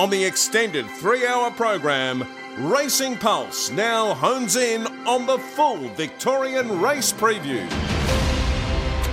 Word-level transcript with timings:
On 0.00 0.08
the 0.08 0.24
extended 0.24 0.86
three 0.92 1.26
hour 1.26 1.50
program, 1.50 2.26
Racing 2.56 3.18
Pulse 3.18 3.70
now 3.70 4.14
hones 4.14 4.56
in 4.56 4.86
on 5.06 5.26
the 5.26 5.36
full 5.36 5.76
Victorian 5.90 6.80
race 6.80 7.12
preview. 7.12 7.68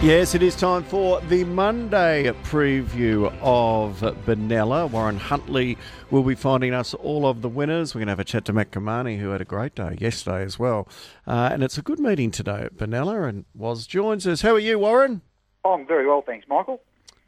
Yes, 0.01 0.33
it 0.33 0.41
is 0.41 0.55
time 0.55 0.83
for 0.83 1.19
the 1.19 1.43
Monday 1.43 2.31
preview 2.43 3.25
of 3.41 3.99
Benalla. 4.25 4.89
Warren 4.89 5.17
Huntley 5.17 5.77
will 6.09 6.23
be 6.23 6.35
finding 6.35 6.73
us 6.73 6.93
all 6.93 7.27
of 7.27 7.41
the 7.41 7.49
winners. 7.49 7.93
We're 7.93 7.99
going 7.99 8.07
to 8.07 8.11
have 8.13 8.21
a 8.21 8.23
chat 8.23 8.45
to 8.45 8.53
Matt 8.53 8.71
Cumani, 8.71 9.19
who 9.19 9.31
had 9.31 9.41
a 9.41 9.45
great 9.45 9.75
day 9.75 9.97
yesterday 9.99 10.41
as 10.43 10.57
well. 10.57 10.87
Uh, 11.27 11.49
and 11.51 11.63
it's 11.63 11.77
a 11.77 11.81
good 11.81 11.99
meeting 11.99 12.31
today 12.31 12.61
at 12.61 12.77
Benalla, 12.77 13.27
and 13.27 13.43
Was 13.53 13.87
joins 13.87 14.25
us. 14.25 14.39
How 14.39 14.53
are 14.53 14.59
you, 14.59 14.79
Warren? 14.79 15.21
I'm 15.65 15.85
very 15.85 16.07
well, 16.07 16.21
thanks, 16.25 16.47
Michael. 16.47 16.81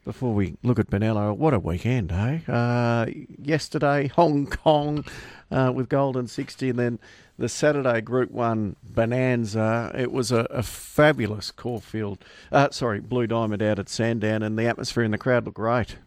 Before 0.06 0.34
we 0.34 0.56
look 0.64 0.80
at 0.80 0.90
Benalla, 0.90 1.36
what 1.36 1.54
a 1.54 1.60
weekend, 1.60 2.12
eh? 2.12 2.40
Uh, 2.48 3.06
yesterday, 3.38 4.08
Hong 4.08 4.48
Kong 4.48 5.04
uh, 5.52 5.72
with 5.76 5.90
Golden 5.90 6.26
60, 6.26 6.70
and 6.70 6.80
then 6.80 7.00
the 7.38 7.50
Saturday 7.50 8.02
Group 8.02 8.32
One 8.32 8.78
Bonanza. 8.82 9.92
It 9.94 10.12
was 10.12 10.32
a, 10.32 10.48
a 10.50 10.64
fabulous 10.64 11.52
Caulfield, 11.52 12.24
uh, 12.52 12.70
sorry, 12.72 13.02
Blue 13.02 13.28
Diamond 13.28 13.62
out 13.62 13.78
at 13.78 13.90
Sandown, 13.90 14.42
and 14.42 14.58
the 14.58 14.66
atmosphere 14.66 15.04
in 15.04 15.12
the 15.12 15.18
crowd 15.18 15.46
looked 15.46 15.58
great. 15.58 15.98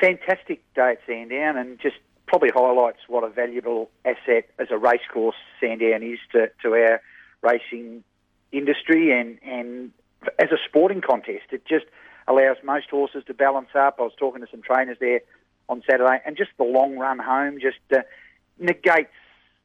Fantastic 0.00 0.62
day 0.74 0.92
at 0.92 0.98
Sandown, 1.06 1.56
and 1.56 1.78
just 1.78 1.96
probably 2.26 2.50
highlights 2.54 3.00
what 3.06 3.22
a 3.22 3.28
valuable 3.28 3.90
asset 4.04 4.48
as 4.58 4.68
a 4.70 4.78
racecourse 4.78 5.36
Sandown 5.60 6.02
is 6.02 6.18
to, 6.32 6.50
to 6.62 6.74
our 6.74 7.00
racing 7.42 8.02
industry 8.50 9.12
and, 9.12 9.38
and 9.42 9.92
as 10.38 10.50
a 10.50 10.58
sporting 10.66 11.00
contest. 11.00 11.44
It 11.50 11.64
just 11.66 11.84
allows 12.28 12.56
most 12.64 12.90
horses 12.90 13.24
to 13.26 13.34
balance 13.34 13.68
up. 13.74 13.96
I 13.98 14.02
was 14.02 14.12
talking 14.18 14.40
to 14.42 14.48
some 14.50 14.62
trainers 14.62 14.98
there 15.00 15.20
on 15.68 15.82
Saturday, 15.88 16.20
and 16.24 16.36
just 16.36 16.50
the 16.58 16.64
long 16.64 16.96
run 16.96 17.18
home 17.18 17.58
just 17.60 17.78
uh, 17.92 18.02
negates 18.58 19.12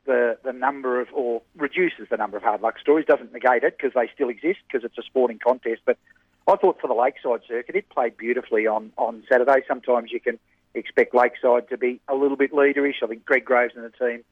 the, 0.06 0.38
the 0.44 0.54
number 0.54 1.00
of, 1.00 1.08
or 1.14 1.42
reduces 1.56 2.08
the 2.10 2.18
number 2.18 2.38
of 2.38 2.44
hard 2.44 2.62
luck 2.62 2.80
stories, 2.80 3.06
doesn't 3.06 3.34
negate 3.34 3.64
it 3.64 3.78
because 3.78 3.94
they 3.94 4.10
still 4.14 4.30
exist 4.30 4.60
because 4.68 4.84
it's 4.84 4.98
a 4.98 5.04
sporting 5.04 5.40
contest. 5.40 5.82
But 5.86 5.98
I 6.48 6.56
thought 6.56 6.82
for 6.82 6.88
the 6.88 6.94
Lakeside 6.94 7.42
circuit, 7.48 7.76
it 7.76 7.90
played 7.90 8.18
beautifully 8.18 8.66
on, 8.68 8.92
on 8.98 9.24
Saturday. 9.30 9.64
Sometimes 9.68 10.12
you 10.12 10.20
can 10.20 10.40
expect 10.74 11.14
Lakeside 11.14 11.70
to 11.70 11.78
be 11.78 12.00
a 12.08 12.16
little 12.16 12.38
bit 12.38 12.52
leaderish. 12.52 13.04
I 13.04 13.08
think 13.08 13.26
Greg 13.26 13.46
Groves 13.46 13.74
and 13.76 13.86
the 13.86 14.06
team 14.06 14.24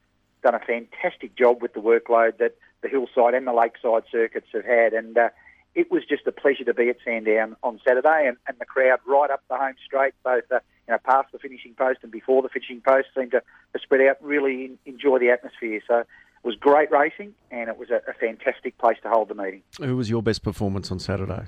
done 0.42 0.54
a 0.54 0.60
fantastic 0.60 1.36
job 1.36 1.62
with 1.62 1.74
the 1.74 1.80
workload 1.80 2.38
that 2.38 2.56
the 2.82 2.88
Hillside 2.88 3.34
and 3.34 3.46
the 3.46 3.52
Lakeside 3.52 4.04
circuits 4.10 4.48
have 4.52 4.64
had. 4.64 4.92
And 4.92 5.16
uh, 5.16 5.28
it 5.74 5.90
was 5.90 6.02
just 6.08 6.26
a 6.26 6.32
pleasure 6.32 6.64
to 6.64 6.74
be 6.74 6.88
at 6.88 6.96
Sandown 7.04 7.56
on 7.62 7.80
Saturday 7.86 8.26
and, 8.26 8.36
and 8.48 8.58
the 8.58 8.64
crowd 8.64 8.98
right 9.06 9.30
up 9.30 9.42
the 9.48 9.56
home 9.56 9.74
straight, 9.84 10.14
both 10.24 10.44
uh, 10.50 10.58
you 10.88 10.92
know, 10.92 10.98
past 11.04 11.30
the 11.32 11.38
finishing 11.38 11.74
post 11.74 12.00
and 12.02 12.10
before 12.10 12.42
the 12.42 12.48
finishing 12.48 12.80
post, 12.80 13.08
seemed 13.16 13.30
to, 13.30 13.40
to 13.72 13.78
spread 13.80 14.00
out, 14.00 14.16
really 14.20 14.72
enjoy 14.84 15.18
the 15.18 15.30
atmosphere. 15.30 15.80
So 15.86 15.98
it 16.00 16.06
was 16.42 16.56
great 16.56 16.90
racing 16.90 17.34
and 17.50 17.68
it 17.68 17.78
was 17.78 17.90
a, 17.90 18.00
a 18.10 18.14
fantastic 18.14 18.78
place 18.78 18.96
to 19.02 19.10
hold 19.10 19.28
the 19.28 19.34
meeting. 19.34 19.62
Who 19.78 19.96
was 19.96 20.10
your 20.10 20.22
best 20.22 20.42
performance 20.42 20.90
on 20.90 20.98
Saturday? 20.98 21.46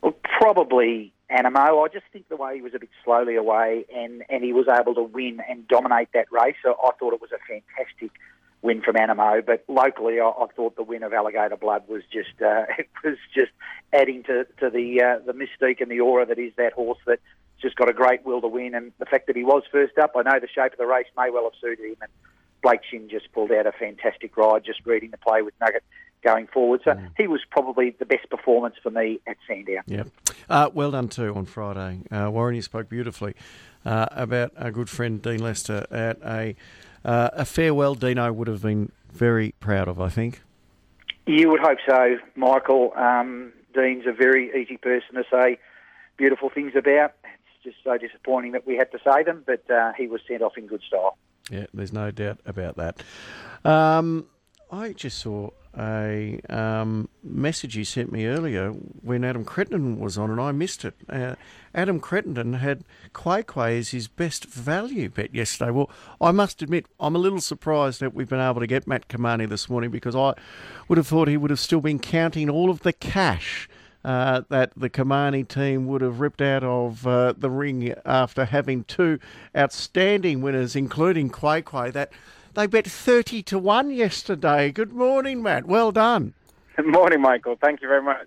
Well, 0.00 0.16
probably 0.38 1.12
Anamoe. 1.30 1.84
I 1.84 1.88
just 1.92 2.06
think 2.12 2.28
the 2.28 2.36
way 2.36 2.56
he 2.56 2.62
was 2.62 2.74
a 2.74 2.78
bit 2.78 2.90
slowly 3.04 3.36
away 3.36 3.84
and, 3.94 4.24
and 4.30 4.42
he 4.42 4.54
was 4.54 4.66
able 4.68 4.94
to 4.94 5.02
win 5.02 5.40
and 5.48 5.68
dominate 5.68 6.08
that 6.14 6.26
race. 6.32 6.56
So 6.62 6.76
I 6.82 6.90
thought 6.98 7.12
it 7.12 7.20
was 7.20 7.30
a 7.30 7.38
fantastic 7.46 8.10
win 8.62 8.80
from 8.80 8.94
Anamoe, 8.94 9.44
but 9.44 9.64
locally, 9.68 10.20
I, 10.20 10.28
I, 10.28 10.46
thought 10.54 10.76
the 10.76 10.82
win 10.82 11.02
of 11.02 11.12
Alligator 11.12 11.56
Blood 11.56 11.82
was 11.88 12.02
just 12.12 12.40
uh, 12.40 12.64
it 12.78 12.88
was 13.04 13.18
just 13.34 13.52
adding 13.92 14.22
to 14.24 14.46
to 14.60 14.70
the 14.70 15.02
uh, 15.02 15.18
the 15.26 15.32
mystique 15.32 15.80
and 15.80 15.90
the 15.90 16.00
aura 16.00 16.24
that 16.26 16.38
is 16.38 16.52
that 16.56 16.72
horse 16.72 16.98
that 17.06 17.20
just 17.60 17.76
got 17.76 17.88
a 17.88 17.92
great 17.92 18.24
will 18.24 18.40
to 18.40 18.48
win, 18.48 18.74
and 18.74 18.92
the 18.98 19.06
fact 19.06 19.26
that 19.26 19.36
he 19.36 19.44
was 19.44 19.62
first 19.70 19.98
up. 19.98 20.12
I 20.16 20.22
know 20.22 20.40
the 20.40 20.48
shape 20.48 20.72
of 20.72 20.78
the 20.78 20.86
race 20.86 21.06
may 21.16 21.30
well 21.30 21.44
have 21.44 21.52
suited 21.60 21.84
him, 21.84 21.96
and 22.00 22.10
Blake 22.62 22.80
Shinn 22.88 23.08
just 23.08 23.30
pulled 23.32 23.52
out 23.52 23.66
a 23.66 23.72
fantastic 23.72 24.36
ride, 24.36 24.64
just 24.64 24.80
reading 24.86 25.10
the 25.10 25.18
play 25.18 25.42
with 25.42 25.54
Nugget 25.60 25.84
going 26.22 26.46
forward. 26.46 26.80
So 26.84 26.92
mm. 26.92 27.10
he 27.16 27.26
was 27.26 27.40
probably 27.50 27.90
the 27.98 28.06
best 28.06 28.30
performance 28.30 28.76
for 28.82 28.90
me 28.90 29.20
at 29.26 29.36
Sandown. 29.46 29.82
Yeah, 29.86 30.04
uh, 30.48 30.70
well 30.72 30.92
done 30.92 31.08
too 31.08 31.34
on 31.34 31.46
Friday, 31.46 32.00
uh, 32.10 32.30
Warren. 32.30 32.54
You 32.54 32.62
spoke 32.62 32.88
beautifully 32.88 33.34
uh, 33.84 34.06
about 34.10 34.52
our 34.56 34.70
good 34.70 34.88
friend 34.88 35.20
Dean 35.20 35.40
Lester 35.40 35.86
at 35.90 36.18
a 36.24 36.54
uh, 37.04 37.30
a 37.32 37.44
farewell 37.44 37.94
Dino 37.94 38.32
would 38.32 38.48
have 38.48 38.62
been 38.62 38.92
very 39.12 39.54
proud 39.60 39.88
of, 39.88 40.00
I 40.00 40.08
think. 40.08 40.42
You 41.26 41.50
would 41.50 41.60
hope 41.60 41.78
so, 41.88 42.16
Michael. 42.34 42.92
Um, 42.96 43.52
Dean's 43.74 44.06
a 44.06 44.12
very 44.12 44.50
easy 44.60 44.76
person 44.76 45.14
to 45.14 45.24
say 45.30 45.58
beautiful 46.16 46.50
things 46.50 46.72
about. 46.76 47.14
It's 47.24 47.64
just 47.64 47.76
so 47.84 47.96
disappointing 47.96 48.52
that 48.52 48.66
we 48.66 48.76
had 48.76 48.90
to 48.92 48.98
say 49.04 49.22
them, 49.22 49.44
but 49.46 49.68
uh, 49.70 49.92
he 49.96 50.06
was 50.08 50.20
sent 50.26 50.42
off 50.42 50.56
in 50.56 50.66
good 50.66 50.82
style. 50.86 51.16
Yeah, 51.50 51.66
there's 51.72 51.92
no 51.92 52.10
doubt 52.10 52.40
about 52.44 52.76
that. 52.76 53.02
Um, 53.64 54.26
I 54.70 54.92
just 54.92 55.18
saw 55.18 55.50
a 55.78 56.40
um, 56.48 57.08
message 57.22 57.74
he 57.74 57.84
sent 57.84 58.12
me 58.12 58.26
earlier 58.26 58.70
when 58.70 59.24
Adam 59.24 59.44
Crittenden 59.44 59.98
was 59.98 60.18
on, 60.18 60.30
and 60.30 60.40
I 60.40 60.52
missed 60.52 60.84
it. 60.84 60.94
Uh, 61.08 61.34
Adam 61.74 62.00
Crittenden 62.00 62.54
had 62.54 62.84
Quay 63.14 63.78
as 63.78 63.90
his 63.90 64.08
best 64.08 64.44
value 64.44 65.08
bet 65.08 65.34
yesterday. 65.34 65.70
Well, 65.70 65.90
I 66.20 66.30
must 66.30 66.62
admit, 66.62 66.86
I'm 67.00 67.16
a 67.16 67.18
little 67.18 67.40
surprised 67.40 68.00
that 68.00 68.14
we've 68.14 68.28
been 68.28 68.40
able 68.40 68.60
to 68.60 68.66
get 68.66 68.86
Matt 68.86 69.08
Cumani 69.08 69.48
this 69.48 69.68
morning 69.68 69.90
because 69.90 70.14
I 70.14 70.34
would 70.88 70.98
have 70.98 71.06
thought 71.06 71.28
he 71.28 71.36
would 71.36 71.50
have 71.50 71.60
still 71.60 71.80
been 71.80 71.98
counting 71.98 72.50
all 72.50 72.70
of 72.70 72.80
the 72.80 72.92
cash. 72.92 73.68
Uh, 74.04 74.42
that 74.48 74.72
the 74.76 74.90
Cumani 74.90 75.46
team 75.46 75.86
would 75.86 76.00
have 76.00 76.18
ripped 76.18 76.42
out 76.42 76.64
of 76.64 77.06
uh, 77.06 77.32
the 77.38 77.48
ring 77.48 77.94
after 78.04 78.44
having 78.44 78.82
two 78.82 79.20
outstanding 79.56 80.42
winners, 80.42 80.74
including 80.74 81.30
Quay. 81.30 81.62
That 81.92 82.10
they 82.54 82.66
bet 82.66 82.84
30 82.84 83.44
to 83.44 83.60
1 83.60 83.90
yesterday. 83.92 84.72
Good 84.72 84.92
morning, 84.92 85.40
Matt. 85.40 85.66
Well 85.66 85.92
done. 85.92 86.34
Good 86.74 86.88
morning, 86.88 87.20
Michael. 87.20 87.56
Thank 87.60 87.80
you 87.80 87.86
very 87.86 88.02
much. 88.02 88.26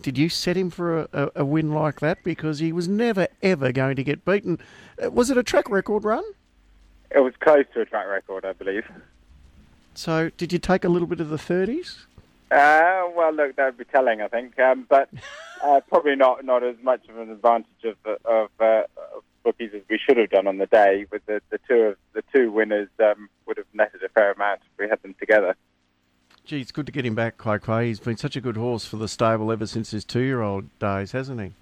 Did 0.00 0.18
you 0.18 0.28
set 0.28 0.56
him 0.56 0.70
for 0.70 1.00
a, 1.00 1.08
a, 1.12 1.30
a 1.36 1.44
win 1.44 1.72
like 1.72 2.00
that? 2.00 2.22
Because 2.24 2.58
he 2.58 2.72
was 2.72 2.88
never, 2.88 3.28
ever 3.42 3.72
going 3.72 3.96
to 3.96 4.04
get 4.04 4.24
beaten. 4.24 4.58
Uh, 5.02 5.10
was 5.10 5.30
it 5.30 5.38
a 5.38 5.42
track 5.42 5.70
record 5.70 6.04
run? 6.04 6.24
It 7.10 7.20
was 7.20 7.34
close 7.40 7.64
to 7.74 7.80
a 7.80 7.84
track 7.84 8.06
record, 8.08 8.44
I 8.44 8.52
believe. 8.52 8.84
So, 9.94 10.30
did 10.36 10.52
you 10.52 10.58
take 10.58 10.84
a 10.84 10.88
little 10.88 11.08
bit 11.08 11.20
of 11.20 11.28
the 11.28 11.36
30s? 11.36 12.06
Uh, 12.50 13.08
well, 13.14 13.32
look, 13.32 13.56
that 13.56 13.66
would 13.66 13.78
be 13.78 13.84
telling, 13.84 14.22
I 14.22 14.28
think, 14.28 14.58
um, 14.58 14.86
but 14.88 15.08
uh, 15.62 15.80
probably 15.88 16.16
not 16.16 16.44
not 16.44 16.64
as 16.64 16.76
much 16.82 17.08
of 17.08 17.16
an 17.18 17.30
advantage 17.30 17.84
of 17.84 17.96
of, 18.24 18.50
uh, 18.58 18.82
of 19.14 19.22
bookies 19.44 19.70
as 19.74 19.82
we 19.88 19.98
should 19.98 20.16
have 20.16 20.30
done 20.30 20.46
on 20.46 20.58
the 20.58 20.66
day. 20.66 21.06
With 21.12 21.24
the, 21.26 21.40
the 21.50 21.60
two 21.68 21.74
of 21.74 21.96
the 22.12 22.22
two 22.34 22.50
winners 22.50 22.88
um, 22.98 23.28
would 23.46 23.56
have 23.56 23.66
netted 23.72 24.02
a 24.02 24.08
fair 24.08 24.32
amount 24.32 24.60
if 24.62 24.78
we 24.78 24.88
had 24.88 25.00
them 25.02 25.14
together. 25.20 25.54
Gee, 26.50 26.60
it's 26.60 26.72
good 26.72 26.86
to 26.86 26.90
get 26.90 27.06
him 27.06 27.14
back, 27.14 27.40
Quay 27.40 27.60
Quay. 27.60 27.86
He's 27.86 28.00
been 28.00 28.16
such 28.16 28.34
a 28.34 28.40
good 28.40 28.56
horse 28.56 28.84
for 28.84 28.96
the 28.96 29.06
stable 29.06 29.52
ever 29.52 29.66
since 29.66 29.92
his 29.92 30.04
two-year-old 30.04 30.64
days, 30.80 31.12
hasn't 31.12 31.40
he? 31.40 31.52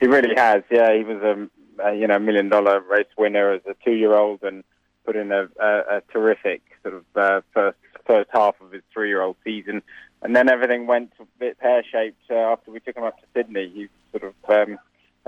He 0.00 0.06
really 0.06 0.34
has. 0.34 0.62
Yeah, 0.70 0.96
he 0.96 1.04
was 1.04 1.18
a, 1.22 1.86
a 1.86 1.94
you 1.94 2.06
know 2.06 2.18
million-dollar 2.18 2.80
race 2.90 3.04
winner 3.18 3.52
as 3.52 3.60
a 3.66 3.74
two-year-old 3.84 4.42
and 4.44 4.64
put 5.04 5.14
in 5.14 5.30
a, 5.30 5.46
a, 5.60 5.96
a 5.96 6.02
terrific 6.10 6.62
sort 6.82 6.94
of 6.94 7.04
uh, 7.16 7.42
first 7.52 7.76
first 8.06 8.30
half 8.32 8.58
of 8.62 8.72
his 8.72 8.80
three-year-old 8.94 9.36
season, 9.44 9.82
and 10.22 10.34
then 10.34 10.48
everything 10.48 10.86
went 10.86 11.12
a 11.20 11.24
bit 11.38 11.58
pear-shaped 11.58 12.30
uh, 12.30 12.34
after 12.34 12.70
we 12.70 12.80
took 12.80 12.96
him 12.96 13.04
up 13.04 13.20
to 13.20 13.26
Sydney. 13.34 13.68
He 13.68 13.88
sort 14.10 14.24
of 14.24 14.34
um, 14.48 14.78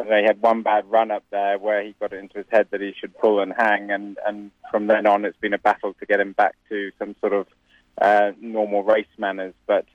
they 0.09 0.23
had 0.23 0.41
one 0.41 0.63
bad 0.63 0.91
run 0.91 1.11
up 1.11 1.25
there 1.31 1.59
where 1.59 1.83
he 1.83 1.95
got 2.01 2.15
it 2.15 2.21
into 2.21 2.39
his 2.39 2.47
head 2.51 2.69
that 2.71 2.81
he 2.81 2.95
should 2.99 3.15
pull 3.19 3.41
and 3.41 3.53
hang, 3.53 3.91
and, 3.91 4.17
and 4.27 4.53
from 4.71 4.87
then 4.87 5.05
on 5.05 5.27
it's 5.27 5.37
been 5.37 5.53
a 5.53 5.59
battle 5.59 5.93
to 6.01 6.07
get 6.07 6.19
him 6.19 6.33
back 6.33 6.57
to 6.71 6.91
some 6.99 7.15
sort 7.21 7.35
of 7.35 7.47
uh, 8.01 8.33
normal 8.41 8.83
race 8.83 9.07
manners. 9.19 9.55
But 9.67 9.87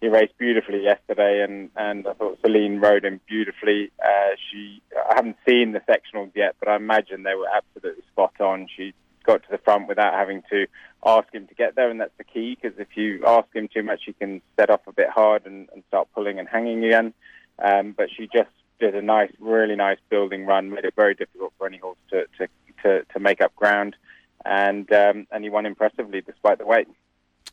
he 0.00 0.08
raced 0.08 0.36
beautifully 0.36 0.82
yesterday, 0.82 1.42
and, 1.42 1.70
and 1.76 2.06
I 2.06 2.12
thought 2.12 2.38
Celine 2.44 2.78
rode 2.78 3.04
him 3.04 3.20
beautifully. 3.26 3.90
Uh, 4.04 4.36
she 4.50 4.82
I 4.94 5.14
haven't 5.14 5.36
seen 5.48 5.72
the 5.72 5.80
sectionals 5.80 6.32
yet, 6.34 6.56
but 6.60 6.68
I 6.68 6.76
imagine 6.76 7.22
they 7.22 7.34
were 7.34 7.48
absolutely 7.48 8.02
spot 8.12 8.40
on. 8.40 8.68
She 8.76 8.92
got 9.24 9.42
to 9.42 9.50
the 9.50 9.58
front 9.58 9.88
without 9.88 10.12
having 10.12 10.42
to 10.50 10.66
ask 11.06 11.32
him 11.32 11.46
to 11.46 11.54
get 11.54 11.74
there, 11.74 11.90
and 11.90 12.00
that's 12.00 12.16
the 12.18 12.24
key 12.24 12.58
because 12.60 12.78
if 12.78 12.88
you 12.96 13.24
ask 13.26 13.48
him 13.54 13.68
too 13.72 13.82
much, 13.82 14.02
he 14.04 14.12
can 14.12 14.42
set 14.56 14.70
off 14.70 14.86
a 14.86 14.92
bit 14.92 15.08
hard 15.08 15.46
and, 15.46 15.68
and 15.72 15.82
start 15.88 16.08
pulling 16.14 16.38
and 16.38 16.48
hanging 16.48 16.84
again. 16.84 17.14
Um, 17.58 17.94
but 17.96 18.08
she 18.14 18.28
just 18.32 18.50
did 18.80 18.94
a 18.94 19.02
nice, 19.02 19.32
really 19.38 19.76
nice 19.76 19.98
building 20.10 20.44
run, 20.44 20.70
made 20.70 20.84
it 20.84 20.94
very 20.96 21.14
difficult 21.14 21.52
for 21.56 21.66
any 21.66 21.78
horse 21.78 21.98
to 22.10 22.26
to, 22.38 22.48
to, 22.82 23.04
to 23.12 23.20
make 23.20 23.40
up 23.40 23.54
ground, 23.56 23.96
and 24.44 24.92
um, 24.92 25.26
and 25.30 25.44
he 25.44 25.50
won 25.50 25.64
impressively 25.64 26.20
despite 26.20 26.58
the 26.58 26.66
weight. 26.66 26.88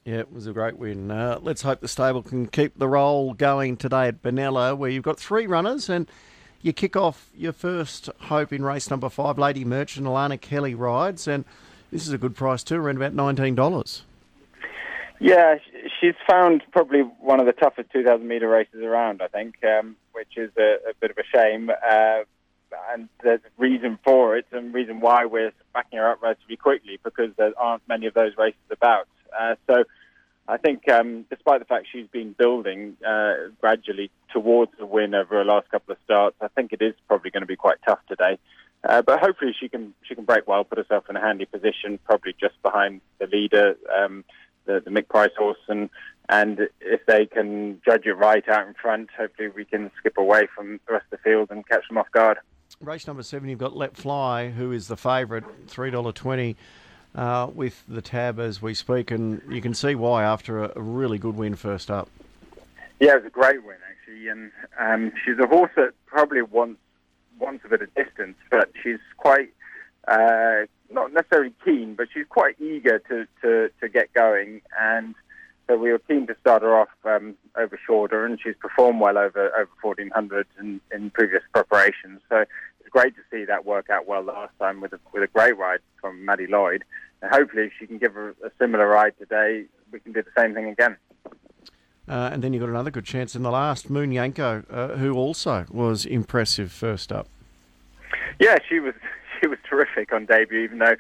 Yeah, 0.06 0.20
it 0.20 0.34
was 0.34 0.48
a 0.48 0.54
great 0.54 0.78
win. 0.78 1.12
Uh, 1.12 1.40
let's 1.42 1.62
hope 1.62 1.80
the 1.80 1.88
stable 1.88 2.24
can 2.24 2.48
keep 2.48 2.78
the 2.78 2.88
roll 2.88 3.34
going 3.34 3.78
today 3.78 4.08
at 4.08 4.24
Benalla, 4.24 4.76
where 4.76 4.90
you've 4.90 5.04
got 5.04 5.20
three 5.20 5.46
runners 5.46 5.90
and 5.90 6.10
you 6.64 6.74
kick 6.74 6.96
off 6.96 7.30
your 7.36 7.54
first 7.54 8.10
hope 8.22 8.52
in 8.52 8.64
race 8.64 8.90
number 8.90 9.10
five. 9.10 9.38
Lady 9.38 9.64
Merchant, 9.64 10.08
Alana 10.08 10.42
Kelly 10.42 10.74
rides, 10.74 11.28
and 11.28 11.46
this 11.92 12.08
is 12.08 12.14
a 12.14 12.18
good 12.18 12.36
price 12.36 12.64
too, 12.64 12.78
around 12.78 12.98
about 12.98 13.14
nineteen 13.14 13.54
dollars. 13.54 14.04
Yeah, 15.20 15.58
she's 16.00 16.16
found 16.28 16.64
probably 16.72 17.02
one 17.02 17.40
of 17.40 17.46
the 17.46 17.52
toughest 17.52 17.92
2,000 17.92 18.28
metre 18.28 18.50
races 18.50 18.82
around, 18.82 19.22
I 19.22 19.28
think, 19.28 19.54
um, 19.64 19.96
which 20.14 20.36
is 20.36 20.50
a, 20.58 20.78
a, 20.90 20.94
bit 21.00 21.12
of 21.12 21.18
a 21.20 21.24
shame. 21.24 21.70
Uh, 21.70 22.24
and 22.92 23.08
there's 23.22 23.42
a 23.42 23.62
reason 23.62 24.00
for 24.04 24.36
it 24.36 24.48
and 24.52 24.74
reason 24.74 25.00
why 25.00 25.26
we're 25.26 25.52
backing 25.76 26.00
her 26.00 26.10
up 26.10 26.24
relatively 26.24 26.58
quickly 26.58 27.00
because 27.04 27.30
there 27.38 27.54
aren't 27.56 27.88
many 27.88 28.08
of 28.08 28.16
those 28.16 28.36
races 28.36 28.58
about. 28.72 29.08
Uh, 29.38 29.56
so 29.68 29.84
I 30.48 30.58
think, 30.58 30.90
um, 30.90 31.26
despite 31.30 31.60
the 31.60 31.66
fact 31.66 31.88
she's 31.92 32.08
been 32.08 32.34
building 32.34 32.98
uh, 33.06 33.34
gradually 33.60 34.12
towards 34.34 34.72
the 34.78 34.86
win 34.86 35.14
over 35.14 35.36
her 35.36 35.46
last 35.46 35.70
couple 35.70 35.94
of 35.94 35.98
starts, 36.04 36.36
I 36.42 36.48
think 36.50 36.74
it 36.74 36.82
is 36.82 36.94
probably 37.08 37.32
going 37.32 37.42
to 37.42 37.48
be 37.48 37.56
quite 37.56 37.78
tough 37.86 38.00
today. 38.08 38.38
Uh, 38.84 39.02
but 39.02 39.20
hopefully 39.20 39.54
she 39.58 39.70
can 39.70 39.94
she 40.02 40.16
can 40.16 40.26
break 40.26 40.48
well, 40.48 40.64
put 40.64 40.80
herself 40.80 41.04
in 41.10 41.16
a 41.16 41.22
handy 41.22 41.46
position, 41.46 42.00
probably 42.04 42.34
just 42.40 42.60
behind 42.64 43.00
the 43.20 43.28
leader, 43.28 43.78
um, 43.96 44.24
the, 44.66 44.82
the 44.84 44.90
Mick 44.90 45.08
Price 45.08 45.30
horse, 45.38 45.60
and 45.68 45.90
and 46.30 46.68
if 46.80 47.06
they 47.06 47.28
can 47.28 47.80
judge 47.86 48.06
it 48.06 48.14
right 48.14 48.48
out 48.50 48.68
in 48.68 48.74
front, 48.74 49.10
hopefully 49.16 49.50
we 49.50 49.66
can 49.66 49.92
skip 50.00 50.18
away 50.18 50.48
from 50.56 50.80
the 50.88 50.94
rest 50.94 51.06
of 51.12 51.20
the 51.20 51.30
field 51.30 51.52
and 51.52 51.68
catch 51.68 51.88
them 51.88 51.98
off 52.00 52.10
guard. 52.12 52.38
Race 52.80 53.06
number 53.06 53.22
seven, 53.22 53.50
you've 53.50 53.60
got 53.60 53.76
Let 53.76 53.96
Fly, 53.96 54.50
who 54.50 54.72
is 54.72 54.88
the 54.88 54.98
favourite, 54.98 55.44
three 55.68 55.92
dollar 55.92 56.12
twenty. 56.12 56.56
Uh, 57.14 57.50
with 57.54 57.84
the 57.90 58.02
tab 58.02 58.40
as 58.40 58.62
we 58.62 58.74
speak, 58.74 59.12
and 59.12 59.42
you 59.50 59.62
can 59.62 59.74
see 59.74 59.96
why 59.96 60.24
after 60.24 60.64
a, 60.64 60.82
really 60.82 61.18
good 61.18 61.36
win 61.36 61.56
first 61.56 61.92
up. 61.92 62.08
Yeah, 63.02 63.16
it 63.16 63.24
was 63.24 63.26
a 63.26 63.30
great 63.30 63.66
win 63.66 63.76
actually, 63.90 64.30
and 64.30 64.50
um, 64.80 65.12
she's 65.26 65.38
a 65.38 65.46
horse 65.46 65.72
that 65.76 65.92
probably 66.06 66.42
wants 66.42 66.80
wants 67.38 67.66
a 67.66 67.68
bit 67.68 67.82
of 67.82 67.94
distance, 67.96 68.38
but 68.50 68.72
she's 68.82 69.00
quite 69.18 69.52
uh, 70.08 70.66
not 70.90 71.14
necessarily 71.14 71.54
keen, 71.64 71.96
but 71.96 72.08
she's 72.14 72.26
quite 72.30 72.56
eager 72.60 73.00
to, 73.00 73.28
to, 73.42 73.70
to 73.80 73.90
get 73.90 74.14
going. 74.14 74.62
And 74.80 75.16
so 75.68 75.78
we 75.78 75.92
were 75.92 76.00
keen 76.00 76.28
to 76.28 76.36
start 76.40 76.64
her 76.64 76.76
off 76.76 76.90
um, 77.06 77.36
over 77.58 77.80
shorter, 77.86 78.26
and 78.26 78.40
she's 78.42 78.56
performed 78.60 79.00
well 79.00 79.18
over 79.18 79.48
over 79.56 79.70
1400 79.82 80.48
in, 80.60 80.82
in 80.94 81.10
previous 81.12 81.44
preparations. 81.54 82.22
So 82.30 82.46
great 82.92 83.16
to 83.16 83.22
see 83.32 83.46
that 83.46 83.66
work 83.66 83.90
out 83.90 84.08
well 84.08 84.22
last 84.22 84.54
time 84.60 84.82
with 84.82 84.94
a, 84.94 85.00
with 85.14 85.24
a 85.24 85.28
great 85.28 85.58
ride 85.58 85.80
from 86.00 86.24
Maddie 86.24 86.48
Lloyd. 86.48 86.84
And 87.22 87.34
hopefully, 87.34 87.64
if 87.64 87.72
she 87.80 87.88
can 87.88 87.98
give 87.98 88.14
her 88.14 88.36
a 88.44 88.52
similar 88.60 88.88
ride 88.88 89.18
today, 89.18 89.66
we 89.92 90.00
can 90.00 90.12
do 90.12 90.22
the 90.22 90.42
same 90.42 90.54
thing 90.54 90.68
again. 90.68 90.98
Uh, 92.08 92.30
and 92.34 92.44
then 92.44 92.52
you 92.52 92.60
got 92.60 92.70
another 92.70 92.92
good 92.92 93.06
chance 93.06 93.36
in 93.36 93.44
the 93.44 93.52
last, 93.52 93.90
Moon 93.90 94.12
Yanko, 94.12 94.64
uh, 94.70 94.98
who 94.98 95.14
also 95.14 95.66
was 95.70 96.06
impressive 96.06 96.72
first 96.72 97.12
up. 97.12 97.28
Yeah, 98.40 98.58
she 98.68 98.80
was 98.80 98.94
she 99.42 99.48
was 99.48 99.60
terrific 99.68 100.12
on 100.12 100.26
debut, 100.26 100.60
even 100.60 100.80
though 100.80 100.96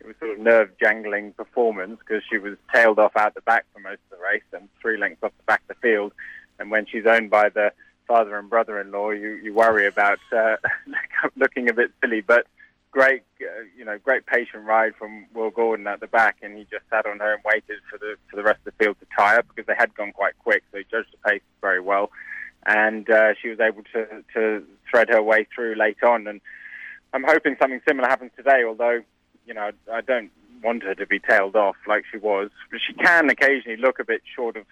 it 0.00 0.06
was 0.06 0.16
sort 0.18 0.32
of 0.32 0.38
nerve 0.38 0.70
jangling 0.80 1.32
performance 1.32 1.98
because 1.98 2.22
she 2.30 2.38
was 2.38 2.56
tailed 2.72 2.98
off 2.98 3.16
out 3.16 3.34
the 3.34 3.40
back 3.42 3.66
for 3.72 3.80
most 3.80 4.00
of 4.10 4.18
the 4.18 4.24
race 4.24 4.42
and 4.52 4.68
three 4.80 4.96
lengths 4.96 5.22
off 5.22 5.32
the 5.36 5.44
back 5.44 5.62
of 5.68 5.76
the 5.76 5.80
field. 5.80 6.12
And 6.58 6.70
when 6.70 6.86
she's 6.86 7.06
owned 7.06 7.30
by 7.30 7.48
the 7.48 7.72
father 8.06 8.38
and 8.38 8.48
brother-in-law, 8.50 9.10
you, 9.10 9.30
you 9.42 9.54
worry 9.54 9.86
about 9.86 10.18
uh, 10.32 10.56
looking 11.36 11.68
a 11.68 11.72
bit 11.72 11.90
silly. 12.00 12.20
But 12.20 12.46
great, 12.90 13.22
uh, 13.42 13.64
you 13.76 13.84
know, 13.84 13.98
great 13.98 14.24
patient 14.26 14.64
ride 14.64 14.94
from 14.96 15.26
Will 15.34 15.50
Gordon 15.50 15.86
at 15.86 16.00
the 16.00 16.06
back, 16.06 16.36
and 16.42 16.56
he 16.56 16.64
just 16.70 16.84
sat 16.90 17.06
on 17.06 17.18
her 17.18 17.34
and 17.34 17.42
waited 17.44 17.80
for 17.90 17.98
the 17.98 18.16
for 18.30 18.36
the 18.36 18.42
rest 18.42 18.60
of 18.66 18.72
the 18.76 18.84
field 18.84 18.96
to 19.00 19.06
tire 19.16 19.42
because 19.42 19.66
they 19.66 19.74
had 19.76 19.94
gone 19.94 20.12
quite 20.12 20.38
quick. 20.38 20.62
So 20.70 20.78
he 20.78 20.84
judged 20.90 21.08
the 21.12 21.28
pace 21.28 21.42
very 21.60 21.80
well, 21.80 22.10
and 22.66 23.08
uh, 23.10 23.34
she 23.40 23.48
was 23.48 23.60
able 23.60 23.82
to 23.92 24.24
to 24.34 24.64
thread 24.90 25.08
her 25.10 25.22
way 25.22 25.46
through 25.54 25.74
late 25.74 26.02
on. 26.02 26.26
And 26.26 26.40
I'm 27.12 27.24
hoping 27.24 27.56
something 27.60 27.80
similar 27.86 28.08
happens 28.08 28.32
today. 28.36 28.64
Although, 28.66 29.02
you 29.46 29.54
know, 29.54 29.70
I 29.92 30.00
don't 30.00 30.30
want 30.62 30.82
her 30.84 30.94
to 30.94 31.06
be 31.06 31.18
tailed 31.18 31.56
off 31.56 31.76
like 31.86 32.04
she 32.10 32.18
was, 32.18 32.50
but 32.70 32.80
she 32.86 32.94
can 32.94 33.28
occasionally 33.28 33.76
look 33.76 33.98
a 33.98 34.04
bit 34.04 34.22
short 34.34 34.56
of 34.56 34.64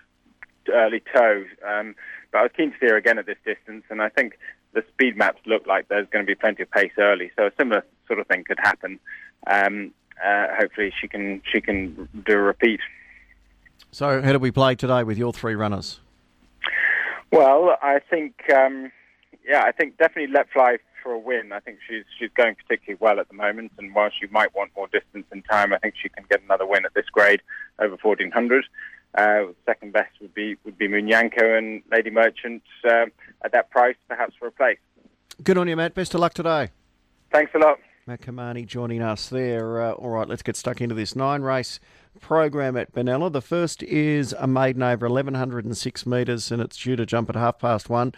early 0.68 1.02
toe. 1.14 1.44
Um, 1.66 1.94
but 2.30 2.38
I 2.38 2.42
was 2.42 2.50
keen 2.56 2.72
to 2.72 2.76
see 2.80 2.88
her 2.88 2.96
again 2.96 3.18
at 3.18 3.26
this 3.26 3.38
distance, 3.44 3.84
and 3.90 4.02
I 4.02 4.08
think 4.08 4.38
the 4.72 4.84
speed 4.92 5.16
maps 5.16 5.40
look 5.46 5.66
like 5.66 5.88
there's 5.88 6.08
going 6.10 6.24
to 6.24 6.30
be 6.30 6.34
plenty 6.34 6.62
of 6.62 6.70
pace 6.70 6.92
early. 6.98 7.30
So 7.36 7.46
a 7.46 7.50
similar 7.58 7.84
sort 8.06 8.18
of 8.18 8.26
thing 8.26 8.44
could 8.44 8.58
happen. 8.58 8.98
Um, 9.46 9.92
uh, 10.24 10.46
hopefully, 10.58 10.92
she 11.00 11.08
can 11.08 11.42
she 11.50 11.60
can 11.60 12.08
do 12.26 12.34
a 12.34 12.42
repeat. 12.42 12.80
So, 13.90 14.22
how 14.22 14.32
do 14.32 14.38
we 14.38 14.50
play 14.50 14.74
today 14.74 15.02
with 15.02 15.18
your 15.18 15.32
three 15.32 15.54
runners? 15.54 16.00
Well, 17.30 17.76
I 17.82 17.98
think 17.98 18.34
um, 18.54 18.92
yeah, 19.46 19.62
I 19.62 19.72
think 19.72 19.98
definitely 19.98 20.32
let 20.32 20.50
fly 20.50 20.78
for 21.02 21.12
a 21.12 21.18
win. 21.18 21.52
I 21.52 21.60
think 21.60 21.78
she's 21.88 22.04
she's 22.18 22.30
going 22.34 22.54
particularly 22.54 22.98
well 23.00 23.18
at 23.18 23.28
the 23.28 23.34
moment, 23.34 23.72
and 23.78 23.94
while 23.94 24.10
she 24.10 24.26
might 24.28 24.54
want 24.54 24.70
more 24.76 24.88
distance 24.88 25.26
and 25.32 25.44
time, 25.50 25.72
I 25.72 25.78
think 25.78 25.94
she 26.00 26.08
can 26.08 26.24
get 26.30 26.42
another 26.42 26.66
win 26.66 26.84
at 26.84 26.94
this 26.94 27.06
grade 27.10 27.42
over 27.78 27.96
1400. 28.00 28.64
Uh, 29.16 29.52
second 29.66 29.92
best 29.92 30.10
would 30.20 30.34
be 30.34 30.56
would 30.64 30.78
be 30.78 30.88
Munyanko 30.88 31.58
and 31.58 31.82
Lady 31.90 32.10
Merchant 32.10 32.62
uh, 32.84 33.06
at 33.44 33.52
that 33.52 33.70
price, 33.70 33.96
perhaps 34.08 34.34
for 34.38 34.48
a 34.48 34.52
place. 34.52 34.78
Good 35.42 35.58
on 35.58 35.68
you, 35.68 35.76
Matt. 35.76 35.94
Best 35.94 36.14
of 36.14 36.20
luck 36.20 36.34
today. 36.34 36.70
Thanks 37.30 37.52
a 37.54 37.58
lot. 37.58 37.78
Matt 38.06 38.22
Cumani 38.22 38.66
joining 38.66 39.00
us 39.00 39.28
there. 39.28 39.80
Uh, 39.80 39.92
all 39.92 40.10
right, 40.10 40.28
let's 40.28 40.42
get 40.42 40.56
stuck 40.56 40.80
into 40.80 40.94
this 40.94 41.14
nine 41.14 41.42
race 41.42 41.78
program 42.20 42.76
at 42.76 42.92
Benalla. 42.92 43.32
The 43.32 43.40
first 43.40 43.82
is 43.84 44.32
a 44.38 44.46
maiden 44.46 44.82
over 44.82 45.06
1106 45.08 46.06
metres, 46.06 46.50
and 46.50 46.60
it's 46.60 46.76
due 46.76 46.96
to 46.96 47.06
jump 47.06 47.28
at 47.28 47.36
half 47.36 47.58
past 47.58 47.88
one. 47.88 48.12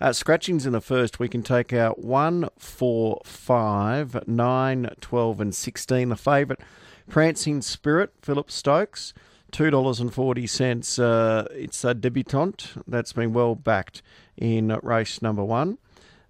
Uh, 0.00 0.12
scratchings 0.12 0.64
in 0.66 0.72
the 0.72 0.80
first, 0.80 1.18
we 1.18 1.28
can 1.28 1.42
take 1.42 1.72
out 1.72 1.98
1, 1.98 2.48
4, 2.58 3.20
5, 3.24 4.28
9, 4.28 4.90
12, 5.00 5.40
and 5.40 5.54
16. 5.54 6.08
The 6.08 6.16
favourite, 6.16 6.60
Prancing 7.08 7.62
Spirit, 7.62 8.12
Philip 8.22 8.50
Stokes. 8.50 9.12
$2.40. 9.52 10.98
Uh, 10.98 11.48
it's 11.52 11.84
a 11.84 11.94
debutante 11.94 12.72
that's 12.86 13.12
been 13.12 13.32
well 13.32 13.54
backed 13.54 14.02
in 14.36 14.78
race 14.82 15.22
number 15.22 15.44
one. 15.44 15.78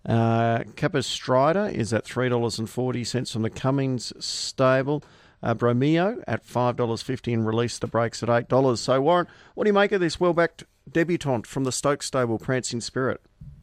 Uh, 0.06 0.64
Strider 1.00 1.66
is 1.66 1.92
at 1.92 2.04
$3.40 2.04 3.32
from 3.32 3.42
the 3.42 3.50
Cummings 3.50 4.12
stable. 4.24 5.02
Uh, 5.42 5.54
Bromeo 5.54 6.22
at 6.26 6.44
$5.50 6.44 7.32
and 7.32 7.46
release 7.46 7.78
the 7.78 7.86
brakes 7.86 8.22
at 8.22 8.28
$8. 8.28 8.78
So, 8.78 9.00
Warren, 9.00 9.28
what 9.54 9.64
do 9.64 9.68
you 9.68 9.74
make 9.74 9.92
of 9.92 10.00
this 10.00 10.18
well 10.18 10.32
backed 10.32 10.64
debutante 10.90 11.46
from 11.46 11.64
the 11.64 11.72
Stokes 11.72 12.06
stable, 12.06 12.38
Prancing 12.38 12.80
Spirit? 12.80 13.20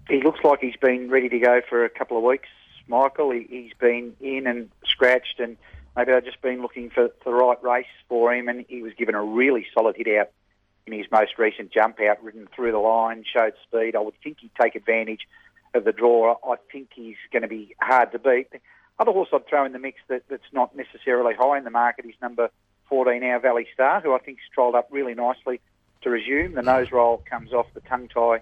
He 0.08 0.22
looks 0.22 0.40
like 0.44 0.60
he's 0.62 0.76
been 0.78 1.10
ready 1.10 1.28
to 1.30 1.40
go 1.40 1.62
for 1.68 1.84
a 1.84 1.90
couple 1.90 2.18
of 2.18 2.24
weeks, 2.24 2.48
Michael. 2.88 3.32
He, 3.32 3.48
he's 3.50 3.74
been 3.80 4.16
in 4.22 4.48
and 4.48 4.70
scratched 4.96 5.40
and 5.40 5.58
maybe 5.96 6.12
they've 6.12 6.26
just 6.26 6.42
been 6.42 6.62
looking 6.62 6.90
for, 6.90 7.10
the 7.24 7.34
right 7.34 7.62
race 7.64 7.86
for 8.08 8.34
him, 8.34 8.48
and 8.48 8.66
he 8.68 8.82
was 8.82 8.94
given 8.98 9.16
a 9.16 9.24
really 9.24 9.66
solid 9.74 9.96
hit 9.98 10.08
out 10.20 10.30
in 10.88 10.94
his 10.94 11.06
most 11.12 11.38
recent 11.38 11.72
jump 11.72 12.00
out, 12.00 12.24
ridden 12.24 12.48
through 12.56 12.72
the 12.72 12.78
line, 12.78 13.24
showed 13.32 13.54
speed. 13.68 13.96
I 13.96 14.00
would 14.00 14.14
think 14.24 14.38
he'd 14.40 14.52
take 14.60 14.76
advantage 14.76 15.22
of 15.74 15.84
the 15.84 15.92
draw. 15.92 16.36
I 16.44 16.56
think 16.72 16.90
he's 16.94 17.16
going 17.32 17.42
to 17.42 17.48
be 17.48 17.76
hard 17.82 18.12
to 18.12 18.20
beat. 18.20 18.52
The 18.52 18.60
other 19.00 19.12
horse 19.12 19.30
I'd 19.34 19.48
throw 19.48 19.66
in 19.66 19.74
the 19.74 19.80
mix 19.80 20.00
that, 20.08 20.24
that's 20.30 20.44
not 20.54 20.76
necessarily 20.76 21.34
high 21.34 21.58
in 21.58 21.64
the 21.64 21.72
market 21.72 22.06
is 22.06 22.14
number 22.22 22.50
14, 22.90 23.24
Our 23.24 23.40
Valley 23.40 23.68
Star, 23.74 24.00
who 24.02 24.14
I 24.14 24.20
think's 24.20 24.44
trolled 24.54 24.76
up 24.76 24.88
really 24.92 25.16
nicely 25.16 25.60
to 26.04 26.10
resume. 26.10 26.54
The 26.54 26.62
nose 26.62 26.92
roll 26.92 27.24
comes 27.30 27.52
off, 27.52 27.66
the 27.74 27.82
tongue 27.82 28.08
tie 28.08 28.42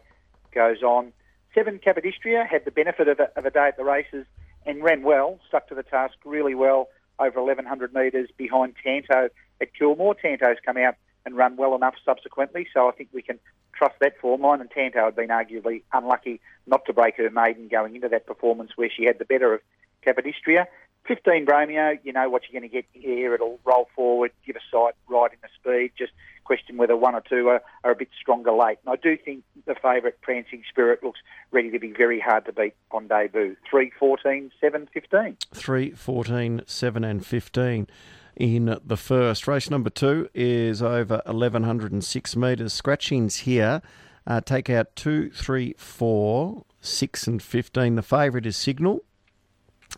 goes 0.53 0.83
on. 0.83 1.13
Seven 1.55 1.79
Capodistria 1.79 2.45
had 2.45 2.65
the 2.65 2.71
benefit 2.71 3.07
of 3.07 3.19
a, 3.19 3.29
of 3.37 3.45
a 3.45 3.51
day 3.51 3.67
at 3.67 3.77
the 3.77 3.83
races 3.83 4.25
and 4.65 4.83
ran 4.83 5.03
well, 5.03 5.39
stuck 5.47 5.67
to 5.69 5.75
the 5.75 5.83
task 5.83 6.15
really 6.25 6.55
well 6.55 6.89
over 7.19 7.41
1100 7.41 7.93
metres 7.93 8.29
behind 8.37 8.75
Tanto 8.83 9.29
at 9.61 9.73
Kilmore. 9.73 10.15
Tanto's 10.15 10.57
come 10.65 10.77
out 10.77 10.95
and 11.25 11.35
run 11.37 11.55
well 11.55 11.75
enough 11.75 11.95
subsequently, 12.03 12.67
so 12.73 12.87
I 12.87 12.91
think 12.91 13.09
we 13.13 13.21
can 13.21 13.39
trust 13.73 13.95
that 14.01 14.19
form 14.19 14.41
line. 14.41 14.61
And 14.61 14.69
Tanto 14.69 15.05
had 15.05 15.15
been 15.15 15.29
arguably 15.29 15.83
unlucky 15.93 16.41
not 16.67 16.85
to 16.85 16.93
break 16.93 17.15
her 17.17 17.29
maiden 17.29 17.67
going 17.67 17.95
into 17.95 18.09
that 18.09 18.25
performance 18.25 18.71
where 18.75 18.89
she 18.89 19.05
had 19.05 19.19
the 19.19 19.25
better 19.25 19.53
of 19.53 19.61
Capodistria. 20.05 20.65
15 21.07 21.45
Bromeo, 21.45 21.99
you 22.03 22.13
know 22.13 22.29
what 22.29 22.43
you're 22.43 22.59
going 22.59 22.69
to 22.69 22.73
get 22.73 22.85
here. 22.93 23.33
It'll 23.33 23.59
roll 23.65 23.89
forward, 23.95 24.31
give 24.45 24.55
a 24.55 24.59
sight 24.71 24.93
right 25.09 25.31
in 25.31 25.37
the 25.41 25.49
speed. 25.59 25.91
Just 25.97 26.13
question 26.45 26.77
whether 26.77 26.95
one 26.95 27.15
or 27.15 27.21
two 27.21 27.47
are, 27.49 27.61
are 27.83 27.91
a 27.91 27.95
bit 27.95 28.09
stronger 28.19 28.51
late. 28.51 28.77
And 28.85 28.93
I 28.93 28.95
do 28.95 29.17
think 29.17 29.43
the 29.65 29.75
favourite 29.75 30.21
Prancing 30.21 30.63
Spirit 30.69 31.03
looks 31.03 31.19
ready 31.51 31.71
to 31.71 31.79
be 31.79 31.91
very 31.91 32.19
hard 32.19 32.45
to 32.45 32.53
beat 32.53 32.73
on 32.91 33.07
debut. 33.07 33.55
3, 33.69 33.91
14, 33.99 34.51
7, 34.59 34.89
15. 34.93 35.37
3, 35.53 35.91
14, 35.91 36.61
7 36.65 37.03
and 37.03 37.25
15 37.25 37.87
in 38.35 38.79
the 38.85 38.97
first. 38.97 39.47
Race 39.47 39.69
number 39.69 39.89
two 39.89 40.29
is 40.33 40.81
over 40.81 41.21
1106 41.25 42.35
metres. 42.35 42.73
Scratchings 42.73 43.37
here 43.39 43.81
uh, 44.25 44.41
take 44.41 44.69
out 44.69 44.95
2, 44.95 45.31
3, 45.31 45.75
4, 45.77 46.65
6 46.79 47.27
and 47.27 47.41
15. 47.41 47.95
The 47.95 48.01
favourite 48.01 48.45
is 48.45 48.57
Signal 48.57 49.03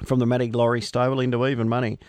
from 0.04 0.20
the 0.20 0.26
Matty 0.26 0.48
Glory 0.48 0.82
stable 0.82 1.20
into 1.20 1.46
even 1.48 1.70
money. 1.70 2.00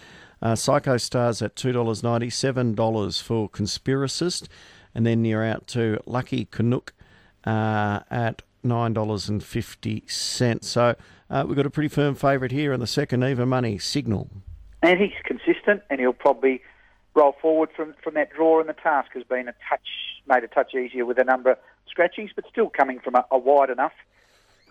Uh, 0.42 0.54
Psycho 0.54 0.96
Stars 0.96 1.40
at 1.40 1.56
$2.90, 1.56 2.74
$7 2.74 3.22
for 3.22 3.48
Conspiracist, 3.48 4.48
and 4.94 5.06
then 5.06 5.24
you're 5.24 5.44
out 5.44 5.66
to 5.68 5.98
Lucky 6.04 6.46
Canuck 6.46 6.92
uh, 7.44 8.00
at 8.10 8.42
$9.50. 8.64 10.64
So 10.64 10.94
uh, 11.30 11.44
we've 11.46 11.56
got 11.56 11.66
a 11.66 11.70
pretty 11.70 11.88
firm 11.88 12.14
favourite 12.14 12.52
here 12.52 12.72
in 12.72 12.80
the 12.80 12.86
second 12.86 13.24
even 13.24 13.48
money, 13.48 13.78
Signal. 13.78 14.28
And 14.82 15.00
he's 15.00 15.12
consistent, 15.24 15.82
and 15.88 16.00
he'll 16.00 16.12
probably 16.12 16.62
roll 17.14 17.34
forward 17.40 17.70
from, 17.74 17.94
from 18.04 18.14
that 18.14 18.30
draw, 18.30 18.60
and 18.60 18.68
the 18.68 18.74
task 18.74 19.12
has 19.14 19.24
been 19.24 19.48
a 19.48 19.54
touch, 19.68 19.88
made 20.28 20.44
a 20.44 20.48
touch 20.48 20.74
easier 20.74 21.06
with 21.06 21.18
a 21.18 21.24
number 21.24 21.52
of 21.52 21.58
scratchings, 21.88 22.30
but 22.36 22.44
still 22.50 22.68
coming 22.68 23.00
from 23.00 23.14
a, 23.14 23.24
a 23.30 23.38
wide 23.38 23.70
enough 23.70 23.92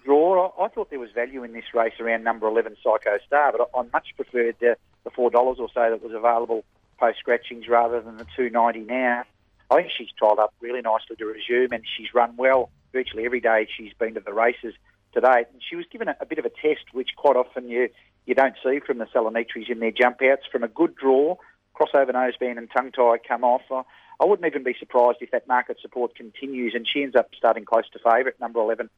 draw. 0.05 0.51
I, 0.57 0.65
I, 0.65 0.67
thought 0.69 0.89
there 0.89 0.99
was 0.99 1.11
value 1.11 1.43
in 1.43 1.51
this 1.51 1.65
race 1.73 1.99
around 1.99 2.23
number 2.23 2.47
11 2.47 2.77
Psycho 2.83 3.17
Star, 3.25 3.51
but 3.51 3.69
I, 3.73 3.79
I 3.79 3.83
much 3.91 4.07
preferred 4.15 4.55
the, 4.59 4.77
the 5.03 5.09
$4 5.09 5.33
or 5.33 5.55
so 5.57 5.67
that 5.73 6.01
was 6.01 6.13
available 6.13 6.63
post 6.99 7.19
scratchings 7.19 7.67
rather 7.67 7.99
than 8.01 8.17
the 8.17 8.25
290 8.37 8.81
now. 8.91 9.23
I 9.69 9.75
think 9.75 9.91
she's 9.97 10.09
trialled 10.21 10.39
up 10.39 10.53
really 10.61 10.81
nicely 10.81 11.15
to 11.17 11.25
resume 11.25 11.71
and 11.71 11.83
she's 11.97 12.13
run 12.13 12.35
well 12.37 12.69
virtually 12.93 13.25
every 13.25 13.41
day 13.41 13.67
she's 13.75 13.93
been 13.99 14.13
to 14.13 14.19
the 14.19 14.33
races 14.33 14.73
to 15.13 15.21
date. 15.21 15.47
And 15.51 15.61
she 15.67 15.75
was 15.75 15.85
given 15.91 16.07
a, 16.07 16.15
a 16.21 16.25
bit 16.25 16.39
of 16.39 16.45
a 16.45 16.49
test, 16.49 16.93
which 16.93 17.09
quite 17.17 17.35
often 17.35 17.67
you, 17.67 17.89
you 18.25 18.35
don't 18.35 18.55
see 18.63 18.79
from 18.85 18.99
the 18.99 19.05
Salonitris 19.05 19.69
in 19.69 19.79
their 19.79 19.91
jump 19.91 20.21
outs. 20.21 20.43
From 20.51 20.63
a 20.63 20.67
good 20.67 20.95
draw, 20.95 21.35
crossover 21.75 22.11
noseband 22.11 22.57
and 22.57 22.69
tongue 22.71 22.91
tie 22.91 23.17
come 23.27 23.43
off. 23.43 23.63
I, 23.71 23.81
I 24.19 24.25
wouldn't 24.25 24.47
even 24.47 24.63
be 24.63 24.75
surprised 24.79 25.17
if 25.21 25.31
that 25.31 25.47
market 25.47 25.77
support 25.81 26.15
continues 26.15 26.73
and 26.73 26.87
she 26.87 27.03
ends 27.03 27.15
up 27.15 27.29
starting 27.37 27.65
close 27.65 27.89
to 27.91 27.99
favourite, 27.99 28.39
number 28.39 28.59
11, 28.59 28.89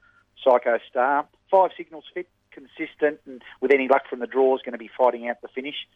Psycho 0.44 0.80
Star. 0.90 1.28
Five 1.50 1.72
signals 1.78 2.06
fit, 2.14 2.28
consistent, 2.52 3.20
and 3.26 3.42
with 3.62 3.72
any 3.74 3.88
luck 3.88 4.04
from 4.10 4.20
the 4.20 4.28
draw 4.28 4.56
is 4.56 4.62
going 4.62 4.74
to 4.74 4.78
be 4.78 4.90
fighting 4.98 5.28
out 5.30 5.42
the 5.42 5.48
finish. 5.48 5.88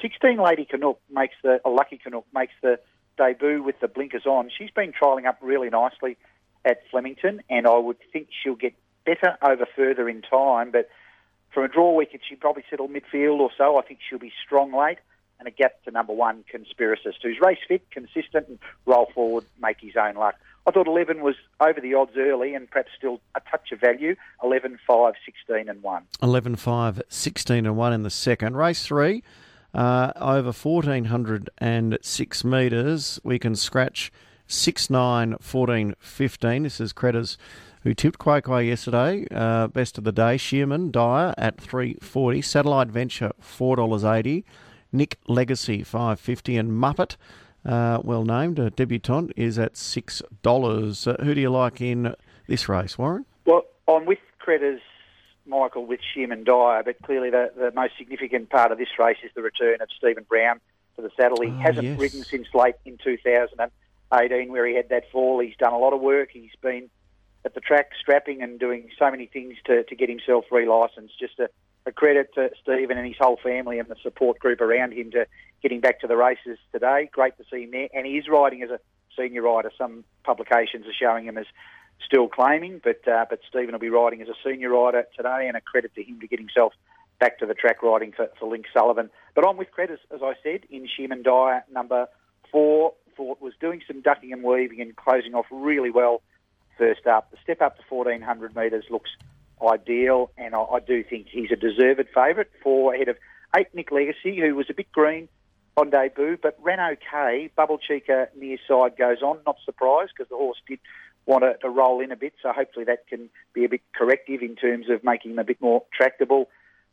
16 0.00 0.38
Lady 0.38 0.64
Canuck 0.64 0.98
makes 1.10 1.34
the, 1.42 1.60
a 1.64 1.70
Lucky 1.70 1.98
Canuck 1.98 2.24
makes 2.34 2.54
the 2.62 2.78
debut 3.16 3.62
with 3.62 3.78
the 3.80 3.88
blinkers 3.88 4.26
on. 4.26 4.50
She's 4.56 4.70
been 4.70 4.92
trialling 4.92 5.26
up 5.26 5.38
really 5.40 5.70
nicely 5.70 6.16
at 6.64 6.82
Flemington, 6.90 7.42
and 7.48 7.66
I 7.66 7.76
would 7.76 7.98
think 8.12 8.28
she'll 8.42 8.56
get 8.56 8.74
better 9.04 9.36
over 9.42 9.66
further 9.76 10.08
in 10.08 10.22
time. 10.22 10.70
But 10.70 10.88
from 11.52 11.64
a 11.64 11.68
draw 11.68 11.94
week, 11.94 12.18
she'd 12.28 12.40
probably 12.40 12.64
settle 12.68 12.88
midfield 12.88 13.38
or 13.38 13.50
so. 13.56 13.78
I 13.78 13.82
think 13.82 14.00
she'll 14.08 14.18
be 14.18 14.32
strong 14.44 14.74
late, 14.74 14.98
and 15.38 15.46
a 15.46 15.50
gap 15.50 15.82
to 15.84 15.90
number 15.90 16.12
one, 16.12 16.44
Conspiracist, 16.52 17.22
who's 17.22 17.38
race 17.40 17.58
fit, 17.68 17.88
consistent, 17.90 18.48
and 18.48 18.58
roll 18.86 19.10
forward, 19.14 19.44
make 19.60 19.78
his 19.80 19.96
own 19.96 20.14
luck. 20.14 20.34
I 20.66 20.70
thought 20.70 20.86
11 20.86 21.22
was 21.22 21.34
over 21.60 21.78
the 21.78 21.92
odds 21.94 22.12
early 22.16 22.54
and 22.54 22.70
perhaps 22.70 22.92
still 22.96 23.20
a 23.34 23.40
touch 23.50 23.70
of 23.72 23.80
value. 23.80 24.16
11, 24.42 24.78
5, 24.86 25.14
16 25.24 25.68
and 25.68 25.82
1. 25.82 26.02
11, 26.22 26.56
5, 26.56 27.02
16 27.06 27.66
and 27.66 27.76
1 27.76 27.92
in 27.92 28.02
the 28.02 28.10
second. 28.10 28.56
Race 28.56 28.86
three, 28.86 29.22
uh, 29.74 30.12
over 30.16 30.52
1,406 30.52 32.44
metres. 32.44 33.20
We 33.22 33.38
can 33.38 33.54
scratch 33.54 34.10
6, 34.46 34.88
9, 34.88 35.36
14, 35.38 35.94
15. 35.98 36.62
This 36.62 36.80
is 36.80 36.94
Cretters 36.94 37.36
who 37.82 37.92
tipped 37.92 38.18
Quay 38.18 38.66
yesterday. 38.66 39.26
Uh, 39.30 39.66
best 39.66 39.98
of 39.98 40.04
the 40.04 40.12
day, 40.12 40.38
Shearman, 40.38 40.90
Dyer 40.90 41.34
at 41.36 41.60
340. 41.60 42.40
Satellite 42.40 42.88
Venture, 42.88 43.32
$4.80. 43.42 44.44
Nick 44.92 45.18
Legacy, 45.28 45.82
550 45.82 46.56
And 46.56 46.70
Muppet 46.70 47.16
uh, 47.64 48.00
well 48.02 48.24
named, 48.24 48.58
a 48.58 48.70
debutant, 48.70 49.32
is 49.36 49.58
at 49.58 49.74
$6. 49.74 51.06
Uh, 51.06 51.24
who 51.24 51.34
do 51.34 51.40
you 51.40 51.50
like 51.50 51.80
in 51.80 52.14
this 52.46 52.68
race, 52.68 52.98
Warren? 52.98 53.24
Well, 53.46 53.62
I'm 53.88 54.06
with 54.06 54.18
Cretters, 54.38 54.80
Michael, 55.46 55.86
with 55.86 56.00
Shim 56.00 56.32
and 56.32 56.44
Dyer, 56.44 56.82
but 56.82 56.96
clearly 57.02 57.30
the, 57.30 57.52
the 57.56 57.72
most 57.72 57.94
significant 57.98 58.50
part 58.50 58.72
of 58.72 58.78
this 58.78 58.98
race 58.98 59.18
is 59.24 59.30
the 59.34 59.42
return 59.42 59.80
of 59.80 59.88
Stephen 59.96 60.24
Brown 60.28 60.60
to 60.96 61.02
the 61.02 61.10
saddle. 61.16 61.40
He 61.42 61.48
oh, 61.48 61.58
hasn't 61.58 61.86
yes. 61.86 61.98
ridden 61.98 62.22
since 62.22 62.48
late 62.54 62.76
in 62.84 62.98
2018 63.02 64.52
where 64.52 64.66
he 64.66 64.74
had 64.74 64.88
that 64.90 65.10
fall. 65.10 65.40
He's 65.40 65.56
done 65.56 65.72
a 65.72 65.78
lot 65.78 65.92
of 65.92 66.00
work. 66.00 66.30
He's 66.32 66.54
been 66.60 66.90
at 67.44 67.54
the 67.54 67.60
track 67.60 67.90
strapping 68.00 68.42
and 68.42 68.58
doing 68.58 68.88
so 68.98 69.10
many 69.10 69.26
things 69.26 69.56
to, 69.66 69.84
to 69.84 69.94
get 69.94 70.08
himself 70.08 70.46
re-licensed. 70.50 71.18
Just 71.18 71.38
a, 71.38 71.48
a 71.86 71.92
credit 71.92 72.32
to 72.34 72.50
Stephen 72.62 72.96
and 72.96 73.06
his 73.06 73.16
whole 73.18 73.38
family 73.42 73.78
and 73.78 73.88
the 73.88 73.96
support 74.02 74.38
group 74.38 74.60
around 74.60 74.92
him 74.92 75.10
to 75.10 75.26
getting 75.62 75.80
back 75.80 76.00
to 76.00 76.06
the 76.06 76.16
races 76.16 76.58
today. 76.72 77.08
Great 77.12 77.36
to 77.36 77.44
see 77.50 77.64
him 77.64 77.72
there. 77.72 77.88
And 77.92 78.06
he 78.06 78.14
is 78.14 78.28
riding 78.28 78.62
as 78.62 78.70
a 78.70 78.80
senior 79.16 79.42
rider. 79.42 79.70
Some 79.76 80.04
publications 80.24 80.86
are 80.86 80.94
showing 80.98 81.26
him 81.26 81.36
as 81.36 81.46
still 82.04 82.28
claiming, 82.28 82.80
but 82.82 83.06
uh, 83.06 83.26
but 83.28 83.40
Stephen 83.48 83.72
will 83.72 83.78
be 83.78 83.90
riding 83.90 84.22
as 84.22 84.28
a 84.28 84.34
senior 84.44 84.70
rider 84.70 85.04
today, 85.16 85.46
and 85.46 85.56
a 85.56 85.60
credit 85.60 85.94
to 85.94 86.02
him 86.02 86.20
to 86.20 86.26
get 86.26 86.38
himself 86.38 86.72
back 87.20 87.38
to 87.38 87.46
the 87.46 87.54
track 87.54 87.82
riding 87.82 88.12
for, 88.12 88.28
for 88.38 88.48
Link 88.48 88.66
Sullivan. 88.72 89.10
But 89.34 89.46
I'm 89.46 89.56
with 89.56 89.70
credit, 89.70 90.00
as 90.12 90.20
I 90.22 90.34
said, 90.42 90.60
in 90.70 90.88
Sheeman 90.88 91.22
Dyer, 91.22 91.64
number 91.72 92.08
four. 92.50 92.94
Thought 93.16 93.40
was 93.40 93.52
doing 93.60 93.80
some 93.86 94.00
ducking 94.00 94.32
and 94.32 94.42
weaving 94.42 94.80
and 94.80 94.96
closing 94.96 95.36
off 95.36 95.46
really 95.48 95.90
well 95.90 96.20
first 96.76 97.06
up. 97.06 97.30
The 97.30 97.36
step 97.40 97.62
up 97.62 97.76
to 97.76 97.82
1400 97.88 98.56
metres 98.56 98.86
looks 98.90 99.10
ideal, 99.68 100.30
and 100.36 100.54
I, 100.54 100.60
I 100.60 100.80
do 100.80 101.02
think 101.04 101.28
he's 101.30 101.50
a 101.50 101.56
deserved 101.56 102.08
favourite 102.14 102.50
for 102.62 102.94
ahead 102.94 103.08
of 103.08 103.16
eight 103.56 103.74
Nick 103.74 103.92
Legacy, 103.92 104.40
who 104.40 104.54
was 104.54 104.66
a 104.70 104.74
bit 104.74 104.90
green 104.92 105.28
on 105.76 105.90
debut, 105.90 106.38
but 106.40 106.56
ran 106.62 106.80
okay. 106.80 107.50
Bubble 107.56 107.78
Cheeker 107.78 108.28
near 108.36 108.58
side 108.68 108.96
goes 108.96 109.22
on, 109.22 109.38
not 109.46 109.56
surprised 109.64 110.12
because 110.16 110.28
the 110.28 110.36
horse 110.36 110.58
did 110.68 110.78
want 111.26 111.42
to, 111.42 111.56
to, 111.58 111.68
roll 111.68 112.00
in 112.00 112.12
a 112.12 112.16
bit, 112.16 112.34
so 112.42 112.52
hopefully 112.52 112.84
that 112.84 113.06
can 113.08 113.30
be 113.54 113.64
a 113.64 113.68
bit 113.68 113.80
corrective 113.94 114.42
in 114.42 114.56
terms 114.56 114.86
of 114.90 115.02
making 115.02 115.32
him 115.32 115.38
a 115.38 115.44
bit 115.44 115.60
more 115.60 115.82
tractable. 115.92 116.48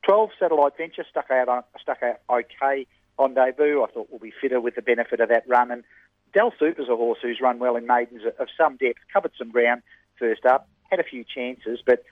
12 0.06 0.30
Satellite 0.40 0.78
Venture 0.78 1.06
stuck 1.10 1.30
out, 1.30 1.50
uh, 1.50 1.62
stuck 1.80 2.02
out 2.02 2.22
okay 2.30 2.88
on 3.20 3.34
debut. 3.34 3.84
I 3.84 3.92
thought 3.92 4.12
will 4.12 4.20
be 4.20 4.34
fitter 4.42 4.60
with 4.60 4.76
the 4.76 4.82
benefit 4.82 5.20
of 5.20 5.30
that 5.30 5.44
run. 5.48 5.70
And 5.70 5.84
Del 6.34 6.54
Super's 6.58 6.90
a 6.90 6.96
horse 6.96 7.20
who's 7.22 7.40
run 7.42 7.60
well 7.60 7.76
in 7.76 7.86
maidens 7.86 8.24
of 8.40 8.48
some 8.58 8.78
depth, 8.78 9.00
covered 9.14 9.32
some 9.38 9.52
ground 9.52 9.84
first 10.18 10.46
up, 10.46 10.68
had 10.90 11.00
a 11.00 11.04
few 11.04 11.24
chances, 11.24 11.80
but 11.86 12.04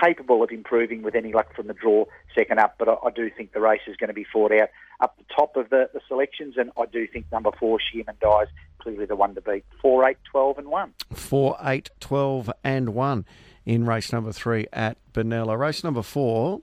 capable 0.00 0.42
of 0.42 0.50
improving 0.50 1.02
with 1.02 1.14
any 1.14 1.32
luck 1.32 1.54
from 1.54 1.66
the 1.66 1.74
draw 1.74 2.04
second 2.36 2.58
up. 2.58 2.76
But 2.78 2.88
I, 2.88 2.94
I 3.06 3.10
do 3.10 3.30
think 3.30 3.52
the 3.52 3.60
race 3.60 3.82
is 3.86 3.96
going 3.96 4.08
to 4.08 4.14
be 4.14 4.26
fought 4.30 4.52
out 4.52 4.68
up 5.00 5.16
the 5.18 5.24
top 5.34 5.56
of 5.56 5.70
the, 5.70 5.90
the 5.92 6.00
selections, 6.08 6.54
and 6.56 6.70
I 6.78 6.86
do 6.86 7.06
think 7.06 7.26
number 7.32 7.50
four, 7.58 7.78
Shearman 7.80 8.16
Dies, 8.20 8.48
clearly 8.78 9.06
the 9.06 9.16
one 9.16 9.34
to 9.34 9.40
beat. 9.40 9.64
4, 9.80 10.08
8, 10.08 10.16
12 10.30 10.58
and 10.58 10.68
1. 10.68 10.94
4, 11.12 11.56
8, 11.62 11.90
12 12.00 12.50
and 12.64 12.88
1 12.90 13.24
in 13.64 13.86
race 13.86 14.12
number 14.12 14.32
three 14.32 14.66
at 14.72 14.96
Benalla. 15.12 15.58
Race 15.58 15.84
number 15.84 16.02
four 16.02 16.62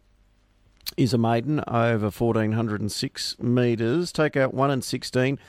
is 0.98 1.14
a 1.14 1.18
maiden 1.18 1.64
over 1.68 2.10
1406 2.10 3.40
metres. 3.40 4.12
Take 4.12 4.36
out 4.36 4.54
1 4.54 4.72
and 4.72 4.84
16. 4.84 5.40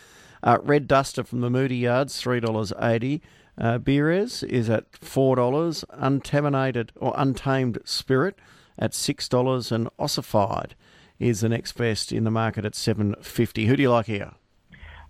Uh, 0.42 0.58
Red 0.62 0.88
Duster 0.88 1.25
from 1.25 1.40
the 1.40 1.50
Moody 1.50 1.76
Yards, 1.76 2.22
$3.80. 2.22 3.20
Uh, 3.61 3.79
Beerez 3.79 4.43
is 4.43 4.71
at 4.71 4.90
$4. 4.93 5.85
Untaminated 5.90 6.93
or 6.97 7.12
Untamed 7.17 7.79
Spirit 7.85 8.38
at 8.79 8.93
$6. 8.93 9.73
And 9.73 9.88
Ossified 9.99 10.75
is 11.19 11.43
the 11.43 11.49
next 11.50 11.73
best 11.73 12.11
in 12.11 12.25
the 12.25 12.31
market 12.31 12.64
at 12.64 12.75
750 12.75 13.67
Who 13.67 13.76
do 13.76 13.83
you 13.83 13.90
like 13.90 14.07
here? 14.07 14.33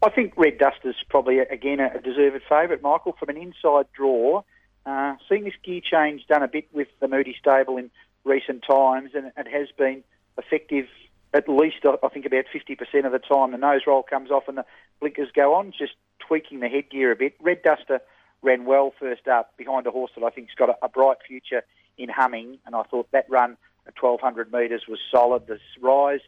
I 0.02 0.10
think 0.10 0.32
Red 0.36 0.58
Duster's 0.58 0.96
probably, 1.08 1.38
again, 1.38 1.78
a 1.78 2.00
deserved 2.00 2.42
favourite, 2.48 2.82
Michael, 2.82 3.14
from 3.18 3.28
an 3.28 3.36
inside 3.36 3.86
draw. 3.92 4.42
Uh, 4.86 5.14
seeing 5.28 5.44
this 5.44 5.54
gear 5.62 5.80
change 5.82 6.26
done 6.26 6.42
a 6.42 6.48
bit 6.48 6.66
with 6.72 6.88
the 7.00 7.06
Moody 7.06 7.36
stable 7.38 7.76
in 7.76 7.90
recent 8.24 8.64
times, 8.68 9.10
and 9.14 9.26
it 9.36 9.46
has 9.46 9.68
been 9.76 10.02
effective 10.38 10.86
at 11.32 11.48
least, 11.48 11.76
I 11.84 12.08
think, 12.08 12.26
about 12.26 12.46
50% 12.52 13.06
of 13.06 13.12
the 13.12 13.18
time. 13.18 13.52
The 13.52 13.58
nose 13.58 13.82
roll 13.86 14.02
comes 14.02 14.30
off 14.30 14.48
and 14.48 14.58
the 14.58 14.64
blinkers 14.98 15.28
go 15.32 15.54
on, 15.54 15.72
just 15.78 15.92
tweaking 16.18 16.60
the 16.60 16.68
headgear 16.68 17.12
a 17.12 17.16
bit. 17.16 17.34
Red 17.40 17.62
Duster 17.62 18.00
ran 18.42 18.64
well 18.64 18.92
first 18.98 19.28
up 19.28 19.56
behind 19.56 19.86
a 19.86 19.90
horse 19.90 20.10
that 20.16 20.24
I 20.24 20.30
think's 20.30 20.54
got 20.54 20.70
a, 20.70 20.76
a 20.82 20.88
bright 20.88 21.18
future 21.26 21.62
in 21.98 22.08
humming, 22.08 22.58
and 22.66 22.74
I 22.74 22.82
thought 22.84 23.10
that 23.12 23.26
run 23.28 23.56
at 23.86 23.94
1200 24.00 24.52
metres 24.52 24.82
was 24.88 24.98
solid. 25.10 25.46
The 25.46 25.58
rise 25.80 26.20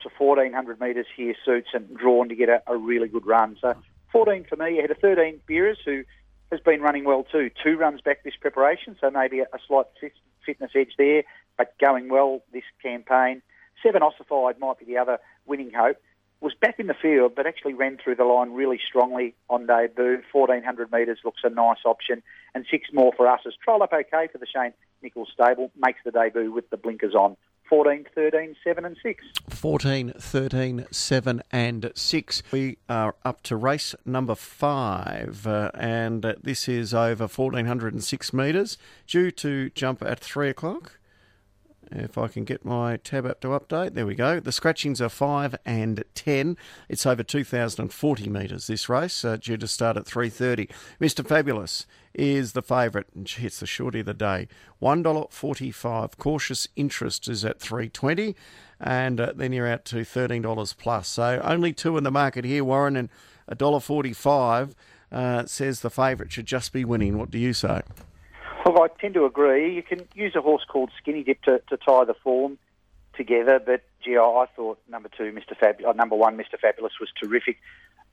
to 0.00 0.08
1400 0.18 0.80
metres 0.80 1.06
here 1.16 1.34
suits 1.44 1.68
and 1.72 1.96
drawn 1.96 2.28
to 2.28 2.34
get 2.34 2.48
a, 2.48 2.62
a, 2.66 2.76
really 2.76 3.08
good 3.08 3.26
run. 3.26 3.56
So 3.60 3.74
14 4.12 4.44
for 4.48 4.56
me. 4.56 4.78
Ahead 4.78 4.90
of 4.90 4.98
13 4.98 5.40
Beerers, 5.46 5.78
who 5.84 6.04
has 6.50 6.60
been 6.60 6.80
running 6.80 7.04
well 7.04 7.24
too. 7.24 7.50
Two 7.62 7.76
runs 7.76 8.00
back 8.00 8.22
this 8.22 8.36
preparation, 8.38 8.96
so 9.00 9.10
maybe 9.10 9.40
a, 9.40 9.44
a 9.44 9.58
slight 9.66 9.86
fit, 10.00 10.12
fitness 10.44 10.72
edge 10.74 10.92
there, 10.98 11.22
but 11.56 11.74
going 11.80 12.08
well 12.08 12.42
this 12.52 12.64
campaign. 12.82 13.42
Seven 13.82 14.02
Ossified 14.02 14.58
might 14.58 14.78
be 14.78 14.84
the 14.84 14.98
other 14.98 15.18
winning 15.46 15.72
hope 15.74 15.96
was 16.40 16.52
back 16.60 16.78
in 16.78 16.86
the 16.86 16.94
field, 16.94 17.32
but 17.34 17.46
actually 17.46 17.74
ran 17.74 17.98
through 18.02 18.16
the 18.16 18.24
line 18.24 18.52
really 18.52 18.80
strongly 18.86 19.34
on 19.48 19.66
debut. 19.66 20.22
1400 20.32 20.92
metres 20.92 21.18
looks 21.24 21.40
a 21.44 21.50
nice 21.50 21.78
option, 21.84 22.22
and 22.54 22.66
six 22.70 22.88
more 22.92 23.12
for 23.16 23.26
us 23.26 23.40
as 23.46 23.54
trial 23.62 23.82
up 23.82 23.92
okay 23.92 24.28
for 24.30 24.38
the 24.38 24.46
Shane 24.46 24.72
Nichols 25.02 25.30
stable. 25.32 25.70
Makes 25.76 26.00
the 26.04 26.10
debut 26.10 26.52
with 26.52 26.68
the 26.70 26.76
blinkers 26.76 27.14
on. 27.14 27.36
14, 27.68 28.06
13, 28.14 28.56
7 28.62 28.84
and 28.84 28.96
6. 29.02 29.24
14, 29.48 30.12
13, 30.18 30.86
7 30.90 31.42
and 31.50 31.92
6. 31.94 32.42
We 32.52 32.76
are 32.88 33.14
up 33.24 33.42
to 33.44 33.56
race 33.56 33.94
number 34.04 34.34
5 34.34 35.46
uh, 35.46 35.70
and 35.74 36.26
uh, 36.26 36.34
this 36.42 36.68
is 36.68 36.92
over 36.92 37.24
1406 37.24 38.32
metres 38.34 38.76
due 39.06 39.30
to 39.30 39.70
jump 39.70 40.02
at 40.02 40.20
3 40.20 40.50
o'clock. 40.50 40.98
If 41.96 42.18
I 42.18 42.26
can 42.26 42.42
get 42.42 42.64
my 42.64 42.96
tab 42.96 43.24
app 43.24 43.40
to 43.42 43.48
update, 43.48 43.94
there 43.94 44.04
we 44.04 44.16
go. 44.16 44.40
The 44.40 44.50
scratchings 44.50 45.00
are 45.00 45.08
5 45.08 45.54
and 45.64 46.02
10. 46.16 46.56
It's 46.88 47.06
over 47.06 47.22
2,040 47.22 48.28
metres 48.28 48.66
this 48.66 48.88
race, 48.88 49.24
uh, 49.24 49.36
due 49.36 49.56
to 49.56 49.68
start 49.68 49.96
at 49.96 50.04
3.30. 50.04 50.68
Mr 51.00 51.24
Fabulous 51.24 51.86
is 52.12 52.52
the 52.52 52.62
favourite, 52.62 53.06
and 53.14 53.32
it's 53.38 53.60
the 53.60 53.66
shorty 53.66 54.00
of 54.00 54.06
the 54.06 54.14
day. 54.14 54.48
$1.45. 54.82 56.18
Cautious 56.18 56.66
interest 56.74 57.28
is 57.28 57.44
at 57.44 57.60
3.20, 57.60 58.34
and 58.80 59.20
uh, 59.20 59.32
then 59.36 59.52
you're 59.52 59.68
out 59.68 59.84
to 59.84 59.98
$13 59.98 60.76
plus. 60.76 61.06
So 61.06 61.40
only 61.44 61.72
two 61.72 61.96
in 61.96 62.02
the 62.02 62.10
market 62.10 62.44
here, 62.44 62.64
Warren, 62.64 62.96
and 62.96 63.08
$1.45 63.52 64.74
uh, 65.12 65.46
says 65.46 65.80
the 65.80 65.90
favourite 65.90 66.32
should 66.32 66.46
just 66.46 66.72
be 66.72 66.84
winning. 66.84 67.16
What 67.18 67.30
do 67.30 67.38
you 67.38 67.52
say? 67.52 67.82
Well, 68.64 68.82
I 68.82 68.88
tend 68.98 69.12
to 69.14 69.26
agree. 69.26 69.74
You 69.74 69.82
can 69.82 70.08
use 70.14 70.34
a 70.34 70.40
horse 70.40 70.64
called 70.66 70.90
Skinny 70.98 71.22
Dip 71.22 71.42
to, 71.42 71.60
to 71.68 71.76
tie 71.76 72.04
the 72.04 72.14
form 72.14 72.58
together, 73.14 73.60
but 73.64 73.82
gee, 74.02 74.16
I 74.16 74.46
thought 74.56 74.78
number 74.88 75.10
two, 75.14 75.32
Mr. 75.32 75.54
Fab, 75.58 75.76
uh, 75.86 75.92
number 75.92 76.16
one, 76.16 76.38
Mr. 76.38 76.58
Fabulous 76.58 76.94
was 76.98 77.10
terrific 77.22 77.58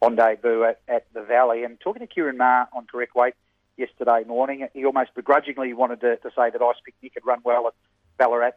on 0.02 0.18
debut 0.18 0.66
at, 0.66 0.82
at 0.90 1.06
the 1.14 1.22
Valley. 1.22 1.64
And 1.64 1.80
talking 1.80 2.06
to 2.06 2.14
Ciaron 2.14 2.36
Maher 2.36 2.68
on 2.74 2.86
correct 2.86 3.16
weight 3.16 3.34
yesterday 3.78 4.24
morning, 4.28 4.68
he 4.74 4.86
almost 4.86 5.16
begrudgingly 5.16 5.74
wanted 5.74 6.02
to, 6.02 6.18
to 6.18 6.30
say 6.36 6.50
that 6.50 6.62
Ice 6.62 6.76
Picnic 6.84 7.14
had 7.14 7.26
run 7.26 7.40
well 7.46 7.68
at 7.68 7.74
Ballarat 8.18 8.52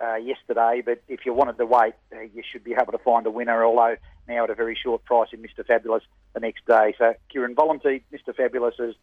uh, 0.00 0.14
yesterday, 0.14 0.82
but 0.84 1.02
if 1.08 1.26
you 1.26 1.34
wanted 1.34 1.58
to 1.58 1.66
wait, 1.66 1.94
uh, 2.14 2.20
you 2.20 2.42
should 2.48 2.62
be 2.62 2.74
able 2.80 2.92
to 2.92 2.98
find 2.98 3.26
a 3.26 3.30
winner, 3.30 3.64
although 3.64 3.96
now 4.28 4.44
at 4.44 4.50
a 4.50 4.54
very 4.54 4.78
short 4.80 5.04
price 5.04 5.28
in 5.32 5.42
Mr. 5.42 5.66
Fabulous 5.66 6.04
the 6.32 6.40
next 6.40 6.64
day. 6.66 6.94
So 6.96 7.14
Kieran 7.28 7.56
volunteered 7.56 8.02
Mr. 8.12 8.34
Fabulous 8.34 8.76
as 8.78 8.94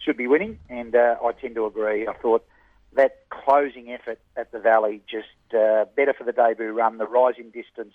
should 0.00 0.16
be 0.16 0.26
winning, 0.26 0.58
and 0.68 0.94
uh, 0.94 1.16
I 1.22 1.32
tend 1.32 1.54
to 1.54 1.66
agree. 1.66 2.06
I 2.08 2.14
thought 2.14 2.44
that 2.94 3.24
closing 3.30 3.92
effort 3.92 4.18
at 4.36 4.50
the 4.52 4.58
Valley 4.58 5.02
just 5.08 5.28
uh, 5.54 5.84
better 5.96 6.12
for 6.12 6.24
the 6.24 6.32
debut 6.32 6.72
run. 6.72 6.98
The 6.98 7.06
rising 7.06 7.50
distance 7.50 7.94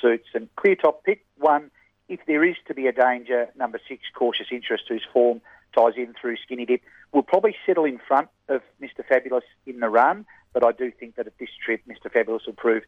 suits 0.00 0.28
and 0.34 0.48
clear 0.56 0.76
top 0.76 1.04
pick 1.04 1.24
one. 1.38 1.70
If 2.08 2.20
there 2.26 2.44
is 2.44 2.56
to 2.66 2.74
be 2.74 2.86
a 2.86 2.92
danger, 2.92 3.48
number 3.56 3.80
six, 3.88 4.02
cautious 4.14 4.48
interest, 4.50 4.84
whose 4.88 5.06
form 5.12 5.40
ties 5.74 5.94
in 5.96 6.14
through 6.20 6.36
Skinny 6.36 6.66
Dip, 6.66 6.82
will 7.12 7.22
probably 7.22 7.56
settle 7.66 7.84
in 7.84 7.98
front 7.98 8.28
of 8.48 8.62
Mr. 8.80 9.04
Fabulous 9.06 9.44
in 9.66 9.80
the 9.80 9.88
run. 9.88 10.26
But 10.52 10.64
I 10.64 10.72
do 10.72 10.90
think 10.90 11.16
that 11.16 11.26
at 11.26 11.38
this 11.38 11.48
trip, 11.64 11.80
Mr. 11.88 12.12
Fabulous 12.12 12.42
will 12.46 12.54
prove 12.54 12.84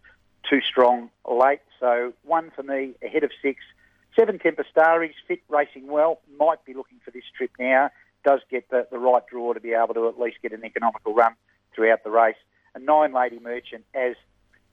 too 0.49 0.61
strong 0.61 1.11
late. 1.29 1.61
So 1.81 2.13
one 2.23 2.51
for 2.55 2.63
me 2.63 2.95
ahead 3.03 3.25
of 3.25 3.31
six. 3.41 3.63
Seven 4.17 4.39
Temper 4.39 4.65
Starries, 4.75 5.15
fit 5.27 5.41
racing 5.49 5.89
well, 5.89 6.21
might 6.39 6.65
be 6.65 6.75
looking 6.75 6.99
for 7.05 7.11
this 7.11 7.25
trip 7.37 7.51
now 7.59 7.91
does 8.25 8.41
get 8.51 8.69
the, 8.71 8.87
the 8.91 8.99
right 8.99 9.23
draw 9.31 9.53
to 9.53 9.61
be 9.61 9.73
able 9.73 9.95
to 9.95 10.09
at 10.09 10.19
least 10.19 10.39
get 10.43 10.53
an 10.53 10.65
economical 10.65 11.15
run 11.15 11.35
throughout 11.75 12.05
the 12.05 12.11
race. 12.11 12.37
A 12.75 12.79
nine 12.79 13.13
Lady 13.13 13.39
Merchant, 13.39 13.85
as 13.95 14.15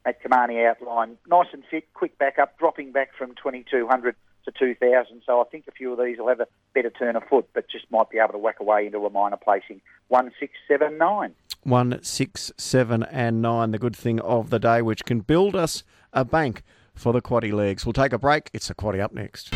Matt 0.06 0.24
Cumani 0.24 0.68
outlined, 0.68 1.18
nice 1.28 1.48
and 1.54 1.64
fit, 1.70 1.94
quick 1.94 2.18
backup, 2.18 2.58
dropping 2.58 2.92
back 2.92 3.10
from 3.18 3.36
2200 3.36 4.16
to 4.46 4.52
2000. 4.52 5.22
So 5.26 5.42
I 5.42 5.44
think 5.46 5.66
a 5.68 5.72
few 5.72 5.92
of 5.94 6.00
these 6.00 6.18
will 6.18 6.28
have 6.28 6.40
a 6.40 6.48
better 6.74 6.90
turn 6.90 7.16
of 7.16 7.24
foot, 7.30 7.48
but 7.54 7.70
just 7.70 7.86
might 7.92 8.10
be 8.10 8.18
able 8.18 8.34
to 8.34 8.40
whack 8.40 8.60
away 8.60 8.88
into 8.88 9.06
a 9.06 9.10
minor 9.10 9.38
placing. 9.38 9.82
One, 10.08 10.32
six, 10.40 10.54
seven, 10.68 10.98
nine. 10.98 11.36
One, 11.64 12.00
six, 12.02 12.52
seven, 12.58 13.04
and 13.04 13.42
nine. 13.42 13.72
The 13.72 13.78
good 13.78 13.96
thing 13.96 14.20
of 14.22 14.50
the 14.50 14.60
day, 14.60 14.82
which 14.82 15.06
can 15.06 15.20
build 15.20 15.56
us 15.56 15.84
a 16.12 16.26
bank 16.26 16.64
for 16.96 17.14
the 17.14 17.22
quaddy 17.22 17.54
legs. 17.54 17.86
We'll 17.86 17.94
take 17.94 18.14
a 18.14 18.20
break. 18.20 18.50
It's 18.54 18.68
the 18.68 18.76
quaddy 18.76 19.00
up 19.00 19.14
next 19.14 19.54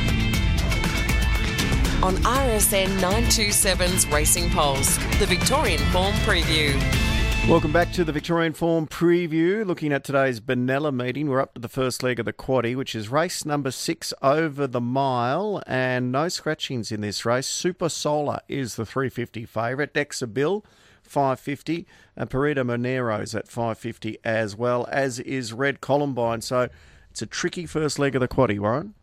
on 2.03 2.15
RSN 2.17 2.87
927's 2.99 4.07
Racing 4.07 4.49
Pulse, 4.49 4.97
the 5.19 5.25
Victorian 5.25 5.79
Form 5.91 6.13
Preview. 6.17 6.73
Welcome 7.47 7.71
back 7.71 7.91
to 7.93 8.03
the 8.03 8.11
Victorian 8.11 8.53
Form 8.53 8.87
Preview. 8.87 9.65
Looking 9.65 9.93
at 9.93 10.03
today's 10.03 10.39
Benalla 10.39 10.93
meeting, 10.93 11.29
we're 11.29 11.41
up 11.41 11.53
to 11.53 11.61
the 11.61 11.69
first 11.69 12.03
leg 12.03 12.19
of 12.19 12.25
the 12.25 12.33
quaddy, 12.33 12.75
which 12.75 12.95
is 12.95 13.09
race 13.09 13.45
number 13.45 13.71
six 13.71 14.13
over 14.21 14.67
the 14.67 14.81
mile, 14.81 15.61
and 15.67 16.11
no 16.11 16.27
scratchings 16.27 16.91
in 16.91 17.01
this 17.01 17.25
race. 17.25 17.47
Super 17.47 17.89
Solar 17.89 18.39
is 18.47 18.75
the 18.75 18.85
350 18.85 19.45
favourite. 19.45 19.93
Dexa 19.93 20.31
Bill. 20.33 20.65
550 21.03 21.85
and 22.15 22.31
Perito 22.31 22.65
Moreno's 22.65 23.35
at 23.35 23.47
550 23.47 24.17
as 24.23 24.55
well 24.55 24.87
as 24.91 25.19
is 25.19 25.53
Red 25.53 25.79
Columbine 25.79 26.41
so 26.41 26.67
it's 27.11 27.21
a 27.21 27.27
tricky 27.27 27.67
first 27.67 27.99
leg 27.99 28.15
of 28.15 28.21
the 28.21 28.27
quaddy 28.27 28.57
Warren 28.57 28.95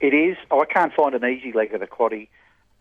it 0.00 0.14
is. 0.14 0.36
I 0.50 0.64
can't 0.64 0.92
find 0.92 1.14
an 1.14 1.24
easy 1.24 1.52
leg 1.52 1.72
of 1.74 1.80
the 1.80 1.86
quaddy, 1.86 2.28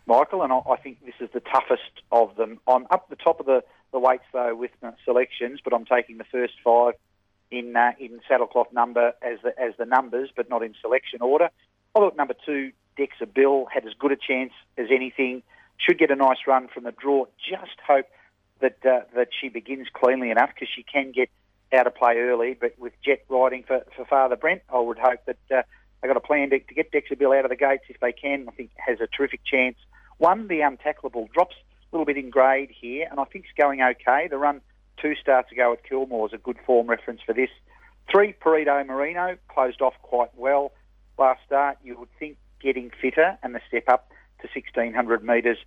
Michael, 0.05 0.43
and 0.43 0.51
I, 0.51 0.60
I 0.69 0.77
think 0.77 1.03
this 1.05 1.15
is 1.19 1.29
the 1.34 1.39
toughest 1.39 2.01
of 2.12 2.36
them. 2.36 2.60
I'm 2.67 2.86
up 2.91 3.10
the 3.10 3.15
top 3.15 3.39
of 3.39 3.45
the, 3.45 3.63
the 3.91 4.00
weights 4.00 4.25
though 4.34 4.55
with 4.55 4.72
selections, 5.03 5.60
but 5.63 5.74
I'm 5.74 5.86
taking 5.86 6.17
the 6.17 6.25
first 6.25 6.53
five 6.63 6.93
in 7.51 7.75
uh, 7.75 7.91
in 8.00 8.19
saddlecloth 8.29 8.72
number 8.74 9.13
as 9.22 9.39
the 9.43 9.57
as 9.60 9.74
the 9.77 9.86
numbers, 9.86 10.29
but 10.36 10.50
not 10.50 10.63
in 10.63 10.75
selection 10.81 11.22
order. 11.22 11.50
I 11.95 12.00
thought 12.00 12.17
number 12.17 12.36
two, 12.45 12.71
Dexa 12.97 13.32
Bill, 13.34 13.67
had 13.73 13.86
as 13.86 13.93
good 13.97 14.12
a 14.12 14.17
chance 14.17 14.51
as 14.78 14.88
anything. 14.91 15.43
Should 15.78 15.99
get 15.99 16.12
a 16.12 16.15
nice 16.15 16.38
run 16.47 16.67
from 16.67 16.84
the 16.84 16.91
draw. 16.91 17.25
Just 17.38 17.78
hope 17.86 18.08
that 18.60 18.78
uh, 18.86 19.01
that 19.15 19.30
she 19.39 19.49
begins 19.49 19.88
cleanly 19.93 20.30
enough 20.30 20.49
because 20.54 20.69
she 20.73 20.84
can 20.84 21.12
get 21.12 21.30
out 21.73 21.88
of 21.88 21.95
play 21.95 22.17
early. 22.17 22.56
But 22.60 22.78
with 22.78 22.93
Jet 23.04 23.25
riding 23.30 23.63
for, 23.63 23.86
for 23.95 24.06
Father 24.06 24.36
Brent, 24.36 24.62
I 24.73 24.80
would 24.80 24.97
hope 24.97 25.19
that 25.25 25.38
uh, 25.51 25.63
They've 26.06 26.13
got 26.13 26.24
a 26.24 26.28
plan 26.28 26.52
to, 26.52 26.60
to 26.60 26.74
get 26.76 26.91
Dexa 26.91 27.18
Bill 27.18 27.32
out 27.32 27.46
of 27.46 27.50
the 27.50 27.56
gates 27.56 27.86
if 27.89 28.00
they 28.00 28.12
can. 28.12 28.46
I 28.48 28.52
think 28.52 28.70
has 28.78 29.00
a 29.02 29.08
terrific 29.08 29.44
chance. 29.44 29.76
One, 30.20 30.48
the 30.48 30.60
untackleable 30.60 31.32
drops 31.32 31.56
a 31.91 31.96
little 31.96 32.06
bit 32.06 32.15
in 32.15 32.30
grade 32.30 32.70
here, 32.70 33.08
and 33.10 33.20
I 33.20 33.24
think 33.24 33.46
it's 33.46 33.58
going 33.58 33.82
okay. 33.82 34.28
The 34.30 34.38
run 34.38 34.62
two 35.02 35.15
starts 35.15 35.52
ago 35.52 35.74
at 35.74 35.84
Kilmore 35.84 36.28
is 36.28 36.34
a 36.34 36.38
good 36.38 36.58
form 36.63 36.86
reference 36.86 37.22
for 37.26 37.34
this. 37.34 37.50
Three, 38.12 38.34
Perito 38.34 38.86
Moreno 38.86 39.36
closed 39.48 39.82
off 39.82 39.96
quite 40.04 40.30
well 40.36 40.74
last 41.18 41.41
start. 41.48 41.80
You 41.84 41.98
would 41.98 42.10
think 42.20 42.38
getting 42.62 42.91
fitter 43.02 43.39
and 43.41 43.56
the 43.56 43.62
step 43.68 43.89
up 43.89 44.12
to 44.41 44.48
1600 44.54 45.24
metres 45.24 45.58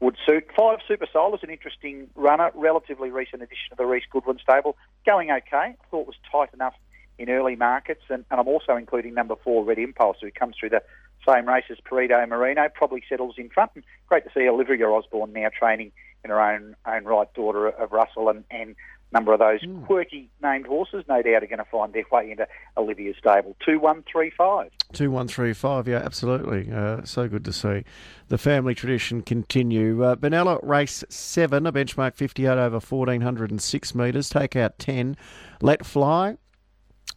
would 0.00 0.16
suit. 0.26 0.48
Five, 0.56 0.80
Super 0.88 1.06
Soul 1.12 1.32
is 1.36 1.44
an 1.44 1.50
interesting 1.50 2.08
runner, 2.16 2.50
relatively 2.56 3.10
recent 3.10 3.40
addition 3.40 3.70
to 3.70 3.76
the 3.76 3.86
Reece 3.86 4.04
Goodwin 4.10 4.40
stable. 4.42 4.76
Going 5.06 5.30
okay. 5.30 5.56
I 5.56 5.76
thought 5.92 6.08
was 6.08 6.16
tight 6.32 6.52
enough 6.52 6.74
in 7.18 7.30
early 7.30 7.56
markets. 7.56 8.02
And, 8.08 8.24
and 8.30 8.40
I'm 8.40 8.48
also 8.48 8.76
including 8.76 9.14
number 9.14 9.36
four, 9.42 9.64
Red 9.64 9.78
Impulse, 9.78 10.18
who 10.20 10.30
comes 10.30 10.56
through 10.58 10.70
the 10.70 10.82
same 11.26 11.48
race 11.48 11.64
as 11.70 11.78
Perito 11.78 12.26
Moreno, 12.28 12.68
probably 12.72 13.02
settles 13.08 13.34
in 13.38 13.48
front. 13.50 13.72
And 13.74 13.84
great 14.06 14.24
to 14.24 14.30
see 14.34 14.48
Olivia 14.48 14.86
Osborne 14.86 15.32
now 15.32 15.48
training 15.56 15.92
in 16.24 16.30
her 16.30 16.40
own 16.40 16.76
own 16.86 17.04
right, 17.04 17.32
daughter 17.34 17.68
of 17.68 17.92
Russell, 17.92 18.28
and, 18.28 18.44
and 18.50 18.70
a 18.70 19.14
number 19.14 19.32
of 19.32 19.38
those 19.38 19.60
mm. 19.60 19.86
quirky 19.86 20.28
named 20.42 20.66
horses, 20.66 21.04
no 21.08 21.22
doubt, 21.22 21.42
are 21.42 21.46
going 21.46 21.58
to 21.58 21.64
find 21.64 21.92
their 21.92 22.04
way 22.10 22.30
into 22.30 22.46
Olivia's 22.76 23.16
stable. 23.18 23.56
2135. 23.64 24.70
2135, 24.92 25.88
yeah, 25.88 25.96
absolutely. 25.98 26.70
Uh, 26.72 27.04
so 27.04 27.28
good 27.28 27.44
to 27.44 27.52
see 27.52 27.84
the 28.28 28.38
family 28.38 28.74
tradition 28.74 29.22
continue. 29.22 30.02
Uh, 30.02 30.16
Benalla 30.16 30.58
race 30.62 31.04
7, 31.08 31.66
a 31.66 31.72
benchmark 31.72 32.14
58 32.14 32.50
over 32.50 32.76
1406 32.76 33.94
metres, 33.94 34.28
take 34.28 34.56
out 34.56 34.78
10. 34.78 35.16
Let 35.62 35.86
Fly, 35.86 36.36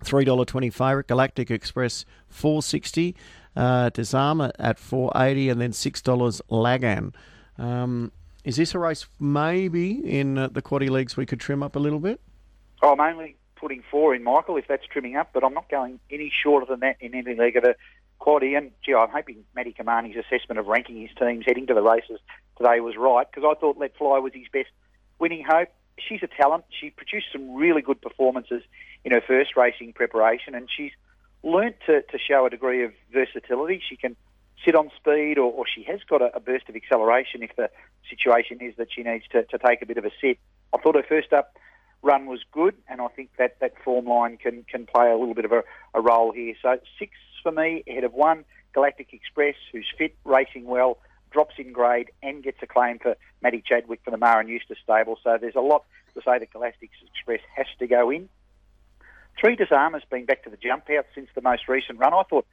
Three 0.01 0.23
dollar 0.23 0.45
twenty 0.45 0.69
favourite 0.69 1.07
Galactic 1.07 1.51
Express 1.51 2.05
four 2.27 2.63
sixty, 2.63 3.15
uh, 3.55 3.89
Disarm 3.89 4.41
at 4.57 4.79
four 4.79 5.11
eighty, 5.15 5.49
and 5.49 5.59
then 5.59 5.73
six 5.73 6.01
dollars 6.01 6.41
Lagan. 6.49 7.13
Um, 7.57 8.11
is 8.45 8.55
this 8.55 8.73
a 8.73 8.79
race 8.79 9.05
maybe 9.19 9.91
in 9.91 10.37
uh, 10.37 10.47
the 10.47 10.61
quaddy 10.61 10.89
leagues 10.89 11.17
we 11.17 11.25
could 11.25 11.41
trim 11.41 11.61
up 11.61 11.75
a 11.75 11.79
little 11.79 11.99
bit? 11.99 12.21
Oh, 12.81 12.93
I'm 12.93 12.99
only 13.01 13.35
putting 13.57 13.83
four 13.91 14.15
in, 14.15 14.23
Michael, 14.23 14.55
if 14.55 14.67
that's 14.67 14.85
trimming 14.85 15.17
up, 15.17 15.31
but 15.33 15.43
I'm 15.43 15.53
not 15.53 15.69
going 15.69 15.99
any 16.09 16.31
shorter 16.43 16.65
than 16.65 16.79
that 16.79 16.95
in 17.01 17.13
any 17.13 17.35
leg 17.35 17.57
of 17.57 17.63
the 17.63 17.75
quaddy. 18.21 18.57
And 18.57 18.71
gee, 18.85 18.93
I'm 18.93 19.09
hoping 19.09 19.43
Matty 19.53 19.75
Cumani's 19.77 20.15
assessment 20.15 20.59
of 20.59 20.67
ranking 20.67 21.01
his 21.01 21.09
teams 21.19 21.43
heading 21.45 21.67
to 21.67 21.73
the 21.73 21.81
races 21.81 22.19
today 22.57 22.79
was 22.79 22.95
right 22.95 23.27
because 23.29 23.43
I 23.45 23.59
thought 23.59 23.77
Let 23.77 23.97
Fly 23.97 24.19
was 24.19 24.33
his 24.33 24.47
best 24.53 24.69
winning 25.19 25.43
hope. 25.45 25.69
She's 25.97 26.23
a 26.23 26.27
talent. 26.27 26.63
She 26.69 26.91
produced 26.91 27.27
some 27.33 27.55
really 27.55 27.81
good 27.81 28.01
performances 28.01 28.63
in 29.03 29.11
her 29.11 29.21
first 29.25 29.55
racing 29.55 29.93
preparation, 29.93 30.55
and 30.55 30.67
she's 30.75 30.91
learnt 31.43 31.77
to, 31.85 32.01
to 32.01 32.17
show 32.17 32.45
a 32.45 32.49
degree 32.49 32.83
of 32.83 32.91
versatility. 33.13 33.81
She 33.87 33.95
can 33.95 34.15
sit 34.65 34.75
on 34.75 34.91
speed, 34.97 35.37
or, 35.37 35.51
or 35.51 35.65
she 35.73 35.83
has 35.83 36.01
got 36.09 36.21
a, 36.21 36.35
a, 36.35 36.39
burst 36.39 36.67
of 36.67 36.75
acceleration 36.75 37.43
if 37.43 37.55
the 37.55 37.69
situation 38.09 38.57
is 38.61 38.75
that 38.77 38.87
she 38.93 39.03
needs 39.03 39.25
to, 39.31 39.43
to 39.45 39.57
take 39.57 39.81
a 39.81 39.85
bit 39.85 39.97
of 39.97 40.05
a 40.05 40.11
sit. 40.19 40.37
I 40.73 40.77
thought 40.77 40.95
her 40.95 41.03
first 41.07 41.31
up 41.31 41.55
run 42.01 42.25
was 42.25 42.41
good, 42.51 42.75
and 42.89 43.01
I 43.01 43.07
think 43.07 43.29
that 43.37 43.59
that 43.59 43.73
form 43.83 44.05
line 44.05 44.37
can 44.37 44.63
can 44.63 44.85
play 44.85 45.11
a 45.11 45.17
little 45.17 45.33
bit 45.33 45.45
of 45.45 45.51
a, 45.51 45.63
a 45.93 46.01
role 46.01 46.31
here. 46.31 46.53
So 46.61 46.77
six 46.97 47.13
for 47.41 47.51
me 47.51 47.83
ahead 47.87 48.03
of 48.03 48.13
one, 48.13 48.45
Galactic 48.73 49.13
Express, 49.13 49.55
who's 49.71 49.87
fit, 49.97 50.15
racing 50.25 50.65
well, 50.65 50.97
drops 51.31 51.55
in 51.57 51.71
grade, 51.73 52.11
and 52.21 52.43
gets 52.43 52.57
a 52.61 52.67
claim 52.67 52.99
for 52.99 53.15
Matty 53.41 53.63
Chadwick 53.65 54.01
for 54.03 54.11
the 54.11 54.17
Maher 54.17 54.39
and 54.39 54.49
Eustace 54.49 54.77
stable. 54.83 55.17
So 55.23 55.37
there's 55.39 55.55
a 55.55 55.61
lot 55.61 55.85
to 56.15 56.21
say 56.21 56.39
that 56.39 56.51
Galactic 56.51 56.91
Express 57.13 57.41
has 57.55 57.67
to 57.79 57.87
go 57.87 58.09
in. 58.09 58.29
Three 59.39 59.55
Disarmers 59.55 60.03
been 60.09 60.25
back 60.25 60.43
to 60.43 60.49
the 60.49 60.57
jump 60.57 60.89
out 60.89 61.05
since 61.15 61.29
the 61.33 61.41
most 61.41 61.69
recent 61.69 61.97
run. 61.97 62.13
I 62.13 62.23
thought 62.23 62.45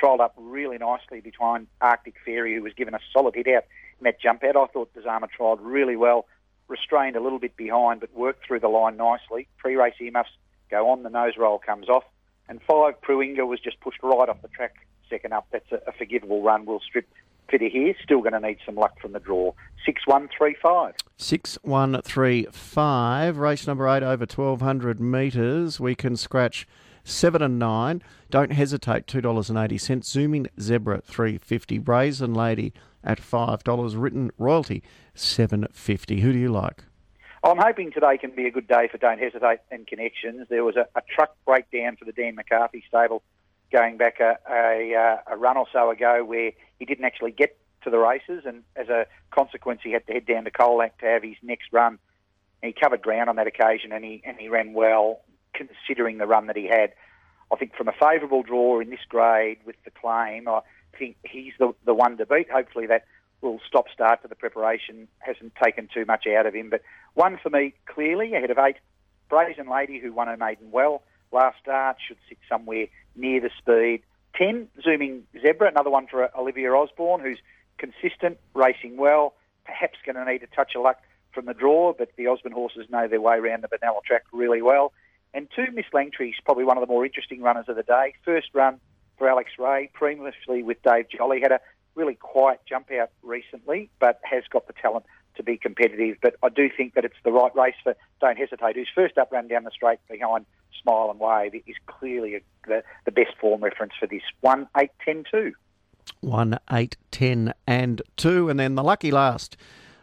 trialled 0.00 0.20
up 0.20 0.34
really 0.36 0.76
nicely 0.76 1.20
behind 1.20 1.68
Arctic 1.80 2.16
Fairy, 2.22 2.54
who 2.54 2.62
was 2.62 2.74
given 2.74 2.92
a 2.92 2.98
solid 3.12 3.34
hit 3.34 3.46
out 3.48 3.64
in 3.98 4.04
that 4.04 4.20
jump 4.20 4.44
out. 4.44 4.54
I 4.54 4.66
thought 4.66 4.92
Disarmer 4.92 5.28
trialled 5.38 5.60
really 5.62 5.96
well, 5.96 6.26
restrained 6.68 7.16
a 7.16 7.20
little 7.20 7.38
bit 7.38 7.56
behind, 7.56 8.00
but 8.00 8.14
worked 8.14 8.46
through 8.46 8.60
the 8.60 8.68
line 8.68 8.98
nicely. 8.98 9.48
Pre-race 9.56 9.94
earmuffs 10.00 10.32
go 10.70 10.90
on, 10.90 11.02
the 11.02 11.08
nose 11.08 11.34
roll 11.38 11.58
comes 11.58 11.88
off. 11.88 12.04
And 12.46 12.60
five, 12.68 13.00
Pruinga 13.00 13.46
was 13.46 13.60
just 13.60 13.80
pushed 13.80 14.02
right 14.02 14.28
off 14.28 14.42
the 14.42 14.48
track 14.48 14.74
second 15.08 15.32
up. 15.32 15.46
That's 15.50 15.72
a, 15.72 15.80
a 15.86 15.92
forgivable 15.92 16.42
run. 16.42 16.66
We'll 16.66 16.80
strip 16.80 17.08
fitter 17.50 17.68
here. 17.68 17.94
Still 18.02 18.20
going 18.20 18.32
to 18.32 18.40
need 18.40 18.58
some 18.64 18.74
luck 18.74 18.98
from 19.00 19.12
the 19.12 19.20
draw. 19.20 19.52
6135. 19.84 20.94
6135. 21.16 23.38
Race 23.38 23.66
number 23.66 23.88
eight 23.88 24.02
over 24.02 24.24
1200 24.24 25.00
metres. 25.00 25.78
We 25.78 25.94
can 25.94 26.16
scratch 26.16 26.66
seven 27.04 27.42
and 27.42 27.58
nine. 27.58 28.02
Don't 28.30 28.52
hesitate, 28.52 29.06
$2.80. 29.06 30.04
Zooming 30.04 30.48
Zebra 30.60 31.02
350. 31.02 31.78
Brazen 31.78 32.34
Lady 32.34 32.72
at 33.02 33.20
$5. 33.20 33.94
Written 33.96 34.30
royalty 34.38 34.82
750. 35.14 36.20
Who 36.20 36.32
do 36.32 36.38
you 36.38 36.50
like? 36.50 36.84
I'm 37.44 37.58
hoping 37.58 37.92
today 37.92 38.16
can 38.16 38.30
be 38.30 38.46
a 38.46 38.50
good 38.50 38.66
day 38.66 38.88
for 38.90 38.96
Don't 38.96 39.18
Hesitate 39.18 39.58
and 39.70 39.86
Connections. 39.86 40.46
There 40.48 40.64
was 40.64 40.76
a, 40.76 40.86
a 40.96 41.02
truck 41.14 41.36
breakdown 41.44 41.96
for 41.96 42.06
the 42.06 42.12
Dan 42.12 42.36
McCarthy 42.36 42.82
stable 42.88 43.22
going 43.72 43.96
back 43.96 44.20
a, 44.20 44.38
a, 44.50 44.94
uh, 44.94 45.34
a 45.34 45.36
run 45.36 45.56
or 45.56 45.66
so 45.72 45.90
ago 45.90 46.24
where 46.24 46.52
he 46.78 46.84
didn't 46.84 47.04
actually 47.04 47.32
get 47.32 47.56
to 47.82 47.90
the 47.90 47.98
races, 47.98 48.44
and 48.46 48.62
as 48.76 48.88
a 48.88 49.06
consequence, 49.30 49.80
he 49.82 49.92
had 49.92 50.06
to 50.06 50.12
head 50.12 50.26
down 50.26 50.44
to 50.44 50.50
Colac 50.50 50.98
to 50.98 51.06
have 51.06 51.22
his 51.22 51.36
next 51.42 51.72
run. 51.72 51.98
He 52.62 52.72
covered 52.72 53.02
ground 53.02 53.28
on 53.28 53.36
that 53.36 53.46
occasion, 53.46 53.92
and 53.92 54.04
he 54.04 54.22
and 54.24 54.38
he 54.38 54.48
ran 54.48 54.72
well, 54.72 55.20
considering 55.52 56.18
the 56.18 56.26
run 56.26 56.46
that 56.46 56.56
he 56.56 56.66
had. 56.66 56.92
I 57.52 57.56
think 57.56 57.76
from 57.76 57.88
a 57.88 57.92
favourable 57.92 58.42
draw 58.42 58.80
in 58.80 58.90
this 58.90 59.04
grade 59.08 59.58
with 59.66 59.76
the 59.84 59.90
claim, 59.90 60.48
I 60.48 60.60
think 60.98 61.16
he's 61.24 61.52
the 61.58 61.74
the 61.84 61.94
one 61.94 62.16
to 62.16 62.26
beat. 62.26 62.50
Hopefully 62.50 62.86
that 62.86 63.04
will 63.42 63.60
stop 63.66 63.86
start 63.92 64.22
to 64.22 64.28
the 64.28 64.34
preparation 64.34 65.06
hasn't 65.18 65.54
taken 65.62 65.88
too 65.92 66.06
much 66.06 66.26
out 66.26 66.46
of 66.46 66.54
him. 66.54 66.70
But 66.70 66.80
one 67.12 67.38
for 67.42 67.50
me 67.50 67.74
clearly 67.86 68.34
ahead 68.34 68.50
of 68.50 68.58
eight, 68.58 68.76
Brazen 69.28 69.68
Lady 69.68 69.98
who 69.98 70.12
won 70.12 70.28
her 70.28 70.36
maiden 70.38 70.70
well 70.70 71.02
last 71.34 71.58
start 71.60 71.96
should 72.06 72.16
sit 72.28 72.38
somewhere 72.48 72.86
near 73.14 73.40
the 73.40 73.50
speed. 73.58 74.02
Ten 74.34 74.68
Zooming 74.82 75.24
Zebra, 75.42 75.68
another 75.68 75.90
one 75.90 76.06
for 76.06 76.30
Olivia 76.36 76.72
Osborne 76.72 77.20
who's 77.20 77.38
consistent, 77.78 78.38
racing 78.54 78.96
well. 78.96 79.34
Perhaps 79.64 79.98
going 80.06 80.16
to 80.16 80.24
need 80.24 80.42
a 80.42 80.46
touch 80.46 80.72
of 80.74 80.82
luck 80.82 80.98
from 81.32 81.46
the 81.46 81.54
draw, 81.54 81.92
but 81.92 82.10
the 82.16 82.28
Osborne 82.28 82.52
horses 82.52 82.86
know 82.90 83.08
their 83.08 83.20
way 83.20 83.36
around 83.36 83.62
the 83.62 83.68
Benalla 83.68 84.02
track 84.04 84.24
really 84.32 84.62
well. 84.62 84.92
And 85.32 85.48
two, 85.54 85.66
Miss 85.72 85.86
Langtry's 85.92 86.36
probably 86.44 86.64
one 86.64 86.76
of 86.76 86.80
the 86.80 86.86
more 86.86 87.04
interesting 87.04 87.42
runners 87.42 87.66
of 87.68 87.76
the 87.76 87.82
day. 87.82 88.14
First 88.24 88.48
run 88.54 88.78
for 89.18 89.28
Alex 89.28 89.50
Ray, 89.58 89.90
previously 89.92 90.62
with 90.62 90.82
Dave 90.82 91.06
Jolly, 91.08 91.40
had 91.40 91.52
a 91.52 91.60
really 91.94 92.14
quiet 92.14 92.60
jump 92.68 92.90
out 92.92 93.10
recently, 93.22 93.90
but 93.98 94.20
has 94.24 94.44
got 94.50 94.66
the 94.66 94.72
talent 94.72 95.06
to 95.36 95.42
be 95.42 95.56
competitive. 95.56 96.16
But 96.22 96.36
I 96.42 96.48
do 96.48 96.68
think 96.74 96.94
that 96.94 97.04
it's 97.04 97.16
the 97.24 97.32
right 97.32 97.54
race 97.54 97.74
for 97.82 97.94
Don't 98.20 98.38
Hesitate, 98.38 98.76
whose 98.76 98.88
first 98.94 99.18
up 99.18 99.32
run 99.32 99.48
down 99.48 99.64
the 99.64 99.70
straight 99.70 99.98
behind 100.08 100.46
Smile 100.82 101.10
and 101.10 101.20
Wave 101.20 101.54
is 101.66 101.76
clearly 101.86 102.36
a, 102.36 102.40
the, 102.66 102.82
the 103.04 103.12
best 103.12 103.36
form 103.40 103.62
reference 103.62 103.92
for 103.98 104.06
this. 104.06 104.22
1 104.40 104.68
8 104.76 104.90
10 105.04 105.24
2. 105.30 105.52
1 106.20 106.58
8 106.70 106.96
10 107.10 107.54
and 107.66 108.02
2. 108.16 108.48
And 108.48 108.60
then 108.60 108.74
the 108.74 108.84
lucky 108.84 109.10
last. 109.10 109.56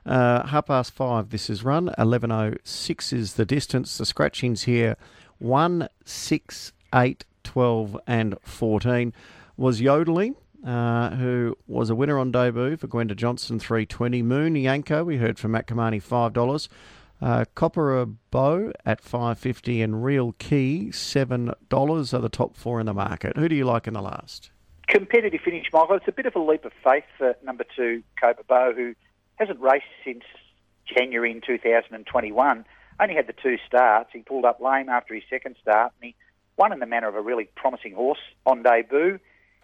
Uh, 0.04 0.48
half 0.48 0.66
past 0.66 0.94
five, 0.94 1.30
this 1.30 1.48
is 1.48 1.64
run. 1.64 1.90
11.06 2.00 3.14
is 3.14 3.34
the 3.36 3.46
distance. 3.46 4.00
The 4.00 4.06
scratchings 4.06 4.64
here 4.64 4.98
1, 5.38 5.88
6, 6.06 6.74
8, 6.94 7.26
12, 7.44 8.00
and 8.08 8.36
14 8.44 9.14
was 9.58 9.82
yodeling 9.82 10.36
uh, 10.66 11.16
who 11.16 11.58
was 11.68 11.90
a 11.90 11.96
winner 11.96 12.20
on 12.20 12.32
debut 12.32 12.78
for 12.78 12.88
Gwenda 12.88 13.16
Johnstone, 13.16 13.60
320. 13.60 14.22
Moon 14.22 14.56
Yanko, 14.56 15.04
we 15.04 15.18
heard 15.18 15.40
from 15.40 15.52
Matt 15.52 15.68
Cumani, 15.68 16.02
$5. 16.02 16.68
Uh, 17.22 17.46
Copper 17.54 18.06
Bow 18.06 18.72
at 18.86 19.02
550 19.02 19.82
and 19.82 20.04
Real 20.04 20.34
Key, 20.34 20.90
$7 20.92 22.14
are 22.14 22.20
the 22.20 22.30
top 22.30 22.56
four 22.56 22.80
in 22.80 22.88
the 22.88 22.94
market. 22.94 23.38
Who 23.38 23.48
do 23.48 23.56
you 23.56 23.66
like 23.66 23.88
in 23.88 23.94
the 23.94 24.02
last? 24.02 24.50
Competitive 24.88 25.40
finish, 25.42 25.68
Michael. 25.72 25.98
It's 25.98 26.08
a 26.08 26.12
bit 26.12 26.26
of 26.26 26.36
a 26.36 26.40
leap 26.40 26.66
of 26.66 26.74
faith 26.84 27.04
for 27.18 27.36
number 27.44 27.64
two, 27.76 28.02
Copper 28.20 28.44
Bow, 28.44 28.74
who 28.76 28.96
hasn't 29.36 29.60
raced 29.60 29.86
since 30.04 30.24
January 30.86 31.32
in 31.32 31.42
2021. 31.42 32.66
Only 33.00 33.16
had 33.16 33.28
the 33.28 33.34
two 33.34 33.58
starts. 33.68 34.10
He 34.14 34.20
pulled 34.20 34.46
up 34.46 34.60
lame 34.60 34.90
after 34.90 35.14
his 35.14 35.24
second 35.30 35.56
start, 35.62 35.94
and 36.02 36.10
he 36.10 36.16
won 36.58 36.74
in 36.74 36.80
the 36.80 36.86
manner 36.86 37.08
of 37.08 37.16
a 37.16 37.22
really 37.22 37.50
promising 37.56 37.94
horse 37.94 38.20
on 38.46 38.64
debut. 38.64 39.20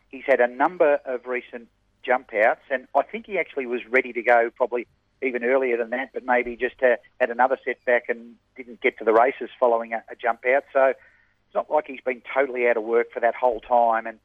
He's 0.09 0.23
had 0.25 0.39
a 0.39 0.47
number 0.47 0.99
of 1.05 1.25
recent 1.25 1.67
jump 2.03 2.33
outs, 2.33 2.61
and 2.69 2.87
I 2.95 3.03
think 3.03 3.25
he 3.25 3.37
actually 3.37 3.65
was 3.65 3.81
ready 3.89 4.13
to 4.13 4.21
go 4.21 4.49
probably 4.55 4.87
even 5.21 5.43
earlier 5.43 5.77
than 5.77 5.89
that, 5.89 6.11
but 6.13 6.23
maybe 6.25 6.55
just 6.55 6.81
uh, 6.83 6.95
had 7.19 7.29
another 7.29 7.57
setback 7.65 8.03
and 8.07 8.35
didn't 8.55 8.81
get 8.81 8.97
to 8.99 9.03
the 9.03 9.13
races 9.13 9.49
following 9.59 9.93
a, 9.93 10.03
a, 10.09 10.15
jump 10.15 10.41
out. 10.45 10.63
So 10.71 10.85
it's 10.85 11.55
not 11.55 11.71
like 11.71 11.87
he's 11.87 12.01
been 12.01 12.21
totally 12.33 12.67
out 12.67 12.77
of 12.77 12.83
work 12.83 13.11
for 13.11 13.19
that 13.19 13.33
whole 13.35 13.59
time. 13.59 14.05
And 14.05 14.19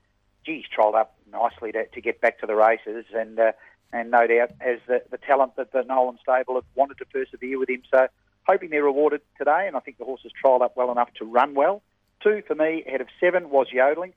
geez, 0.44 0.64
trolled 0.72 0.94
up 0.94 1.14
nicely 1.32 1.72
to, 1.72 1.86
to 1.86 2.00
get 2.00 2.20
back 2.20 2.40
to 2.40 2.46
the 2.46 2.54
races, 2.54 3.06
and 3.14 3.38
uh, 3.38 3.52
and 3.92 4.10
no 4.10 4.26
doubt 4.26 4.52
as 4.60 4.78
the, 4.86 5.02
the 5.10 5.18
talent 5.18 5.56
that 5.56 5.72
the 5.72 5.82
Nolan 5.82 6.18
stable 6.22 6.54
have 6.54 6.64
wanted 6.74 6.98
to 6.98 7.04
persevere 7.06 7.58
with 7.58 7.68
him. 7.68 7.82
So 7.92 8.08
hoping 8.46 8.70
they're 8.70 8.84
rewarded 8.84 9.20
today, 9.38 9.66
and 9.66 9.76
I 9.76 9.80
think 9.80 9.98
the 9.98 10.04
horse 10.04 10.22
has 10.22 10.32
trialled 10.32 10.62
up 10.62 10.76
well 10.76 10.90
enough 10.90 11.12
to 11.18 11.24
run 11.24 11.54
well. 11.54 11.82
Two 12.22 12.42
for 12.46 12.54
me 12.54 12.84
ahead 12.86 13.00
of 13.00 13.08
seven 13.20 13.50
was 13.50 13.68
yodeling 13.72 14.14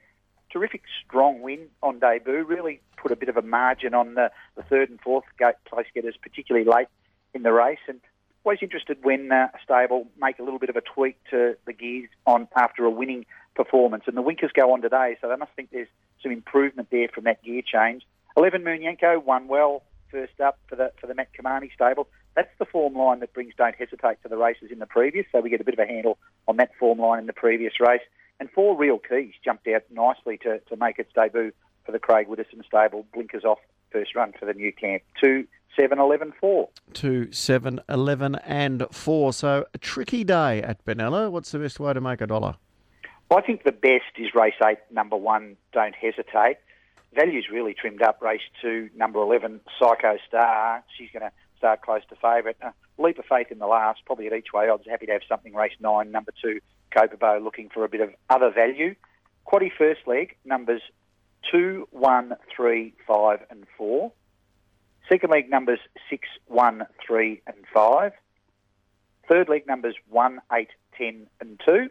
terrific 0.56 0.84
strong 1.06 1.42
win 1.42 1.68
on 1.84 2.00
debut. 2.00 2.46
Really 2.46 2.80
put 2.96 3.12
a 3.12 3.16
bit 3.18 3.28
of 3.28 3.36
a 3.36 3.42
margin 3.42 3.94
on 3.94 4.14
the, 4.14 4.32
the 4.56 4.64
third 4.64 4.90
and 4.90 5.02
fourth 5.02 5.26
place 5.38 5.88
getters, 5.94 6.16
particularly 6.22 6.66
late 6.66 6.88
in 7.34 7.44
the 7.44 7.52
race. 7.52 7.80
And 7.90 8.00
always 8.46 8.60
interested 8.62 8.98
when 9.04 9.32
uh, 9.34 9.50
a 9.54 9.58
stable 9.62 10.08
make 10.22 10.40
a 10.40 10.44
little 10.44 10.60
bit 10.60 10.70
of 10.70 10.78
a 10.78 10.82
tweak 10.82 11.18
to 11.32 11.58
the 11.66 11.74
gears 11.74 12.10
on 12.26 12.48
after 12.56 12.86
a 12.86 12.90
winning 12.90 13.26
performance. 13.54 14.06
And 14.08 14.16
the 14.16 14.22
Winkers 14.22 14.52
go 14.54 14.72
on 14.72 14.82
today, 14.82 15.18
so 15.20 15.28
they 15.28 15.36
must 15.36 15.52
think 15.58 15.72
there's 15.72 15.90
some 16.24 16.32
improvement 16.32 16.88
there 16.90 17.10
from 17.14 17.26
that 17.26 17.44
gear 17.44 17.62
change. 17.62 18.04
Eleven 18.38 18.64
Moon 18.64 18.82
Yanko 18.82 19.20
won 19.20 19.50
well 19.50 19.84
first 20.10 20.40
up 20.40 20.58
for 20.68 20.78
the 20.78 20.94
for 21.02 21.08
the 21.08 21.16
Matt 21.16 21.30
Cumani 21.34 21.74
stable. 21.74 22.08
That's 22.36 22.56
the 22.60 22.66
form 22.66 22.96
line 22.96 23.20
that 23.22 23.34
brings 23.34 23.54
Don't 23.58 23.76
Hesitate 23.76 24.22
to 24.24 24.30
the 24.30 24.38
races 24.38 24.70
in 24.72 24.80
the 24.80 24.86
previous, 24.86 25.26
so 25.32 25.42
we 25.42 25.50
get 25.50 25.62
a 25.62 25.64
bit 25.64 25.74
of 25.74 25.80
a 25.80 25.88
handle 25.88 26.18
on 26.48 26.58
that 26.58 26.72
form 26.80 27.00
line 27.00 27.20
in 27.20 27.28
the 27.28 27.34
previous 27.34 27.74
race. 27.80 28.02
And 28.40 28.50
four 28.52 28.76
real 28.76 29.00
keys 29.00 29.34
jumped 29.44 29.68
out 29.68 29.84
nicely 29.90 30.38
to, 30.40 30.60
to 30.60 30.76
make 30.76 31.00
its 31.00 31.12
debut 31.14 31.52
for 31.86 31.92
the 31.92 32.00
Craig 32.00 32.28
Widdison 32.28 32.64
stable. 32.68 33.06
Blinkers 33.14 33.46
off 33.46 33.60
first 33.92 34.14
run 34.16 34.34
for 34.38 34.46
the 34.46 34.54
new 34.54 34.74
camp. 34.74 35.04
Two, 35.22 35.48
seven, 35.78 36.00
eleven, 36.00 36.34
four. 36.40 36.70
Two, 36.94 37.32
seven, 37.32 37.80
eleven, 37.88 38.36
and 38.44 38.86
four. 38.92 39.32
So 39.32 39.66
a 39.74 39.78
tricky 39.78 40.24
day 40.24 40.62
at 40.62 40.84
Benalla. 40.86 41.32
What's 41.32 41.52
the 41.52 41.60
best 41.60 41.80
way 41.80 41.94
to 41.94 42.02
make 42.02 42.20
a 42.20 42.28
dollar? 42.28 42.56
I 43.32 43.42
think 43.42 43.64
the 43.64 43.72
best 43.72 44.04
is 44.18 44.36
race 44.36 44.54
eight, 44.68 44.80
number 44.92 45.16
one. 45.16 45.56
Don't 45.72 45.96
hesitate. 45.96 46.58
Value's 47.14 47.48
really 47.50 47.74
trimmed 47.74 48.02
up. 48.02 48.22
Race 48.22 48.42
two, 48.62 48.90
number 48.96 49.20
eleven, 49.20 49.62
Psycho 49.80 50.18
Star. 50.28 50.84
She's 50.98 51.10
going 51.14 51.24
to 51.24 51.32
start 51.58 51.82
close 51.82 52.02
to 52.10 52.16
favourite. 52.16 52.58
Uh, 52.62 52.72
leap 52.98 53.18
of 53.18 53.26
faith 53.26 53.48
in 53.50 53.60
the 53.60 53.68
last, 53.68 54.02
probably 54.06 54.28
at 54.28 54.34
each 54.34 54.54
way 54.54 54.68
odds. 54.68 54.84
Happy 54.90 55.06
to 55.06 55.14
have 55.14 55.22
something 55.28 55.54
race 55.54 55.72
nine, 55.80 56.12
number 56.12 56.34
two, 56.42 56.60
Copa 56.92 57.40
looking 57.42 57.70
for 57.74 57.84
a 57.84 57.90
bit 57.90 58.02
of 58.02 58.10
other 58.30 58.52
value. 58.52 58.96
Quaddy 59.46 59.72
first 59.78 60.02
leg, 60.08 60.36
numbers 60.46 60.82
2, 61.52 61.88
1, 61.92 62.36
3, 62.56 62.94
5 63.08 63.40
and 63.50 63.66
4. 63.78 64.12
Second 65.10 65.30
leg 65.30 65.50
numbers 65.50 65.80
6, 66.10 66.28
1, 66.48 66.88
3 67.06 67.42
and 67.48 67.58
5. 67.74 68.12
Third 69.28 69.50
leg 69.50 69.68
numbers 69.68 69.96
1, 70.10 70.42
8, 70.52 70.68
10 70.98 71.28
and 71.40 71.62
2. 71.66 71.90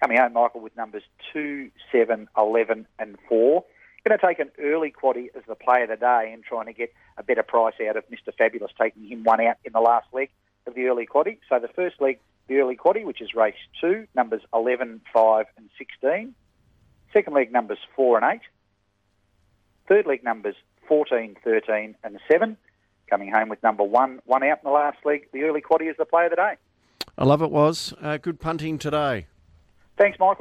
Coming 0.00 0.16
home, 0.16 0.32
Michael, 0.32 0.60
with 0.60 0.76
numbers 0.76 1.02
2, 1.32 1.70
7, 1.92 2.28
11 2.36 2.86
and 2.98 3.16
4. 3.28 3.64
Going 4.04 4.18
to 4.18 4.26
take 4.26 4.40
an 4.40 4.50
early 4.60 4.90
quaddy 4.90 5.28
as 5.36 5.44
the 5.46 5.54
play 5.54 5.84
of 5.84 5.88
the 5.88 5.96
day 5.96 6.30
and 6.32 6.42
trying 6.42 6.66
to 6.66 6.72
get 6.72 6.92
a 7.16 7.22
better 7.22 7.44
price 7.44 7.74
out 7.88 7.96
of 7.96 8.02
Mr. 8.08 8.34
Fabulous, 8.36 8.72
taking 8.80 9.06
him 9.06 9.22
one 9.22 9.40
out 9.40 9.58
in 9.64 9.72
the 9.72 9.80
last 9.80 10.08
leg 10.12 10.28
of 10.66 10.74
the 10.74 10.86
early 10.86 11.06
quaddy. 11.06 11.38
So 11.48 11.60
the 11.60 11.68
first 11.68 12.00
leg 12.00 12.18
the 12.48 12.56
early 12.58 12.76
quaddy, 12.76 13.04
which 13.04 13.20
is 13.20 13.34
race 13.34 13.54
two, 13.80 14.06
numbers 14.14 14.42
11, 14.54 15.00
5 15.12 15.46
and 15.56 15.68
16. 15.78 16.34
Second 17.12 17.34
leg 17.34 17.52
numbers 17.52 17.78
4 17.96 18.18
and 18.18 18.34
8. 18.34 18.40
Third 19.88 20.06
leg 20.06 20.24
numbers 20.24 20.56
14, 20.88 21.36
13 21.44 21.94
and 22.02 22.18
7. 22.30 22.56
Coming 23.08 23.32
home 23.32 23.48
with 23.48 23.62
number 23.62 23.82
1, 23.82 24.20
1 24.24 24.42
out 24.42 24.58
in 24.58 24.64
the 24.64 24.70
last 24.70 24.98
leg. 25.04 25.28
The 25.32 25.42
early 25.42 25.60
quaddy 25.60 25.90
is 25.90 25.96
the 25.98 26.04
play 26.04 26.24
of 26.24 26.30
the 26.30 26.36
day. 26.36 26.54
I 27.18 27.24
love 27.24 27.42
it, 27.42 27.50
was. 27.50 27.92
Uh, 28.00 28.16
good 28.16 28.40
punting 28.40 28.78
today. 28.78 29.26
Thanks, 29.98 30.18
Michael. 30.18 30.40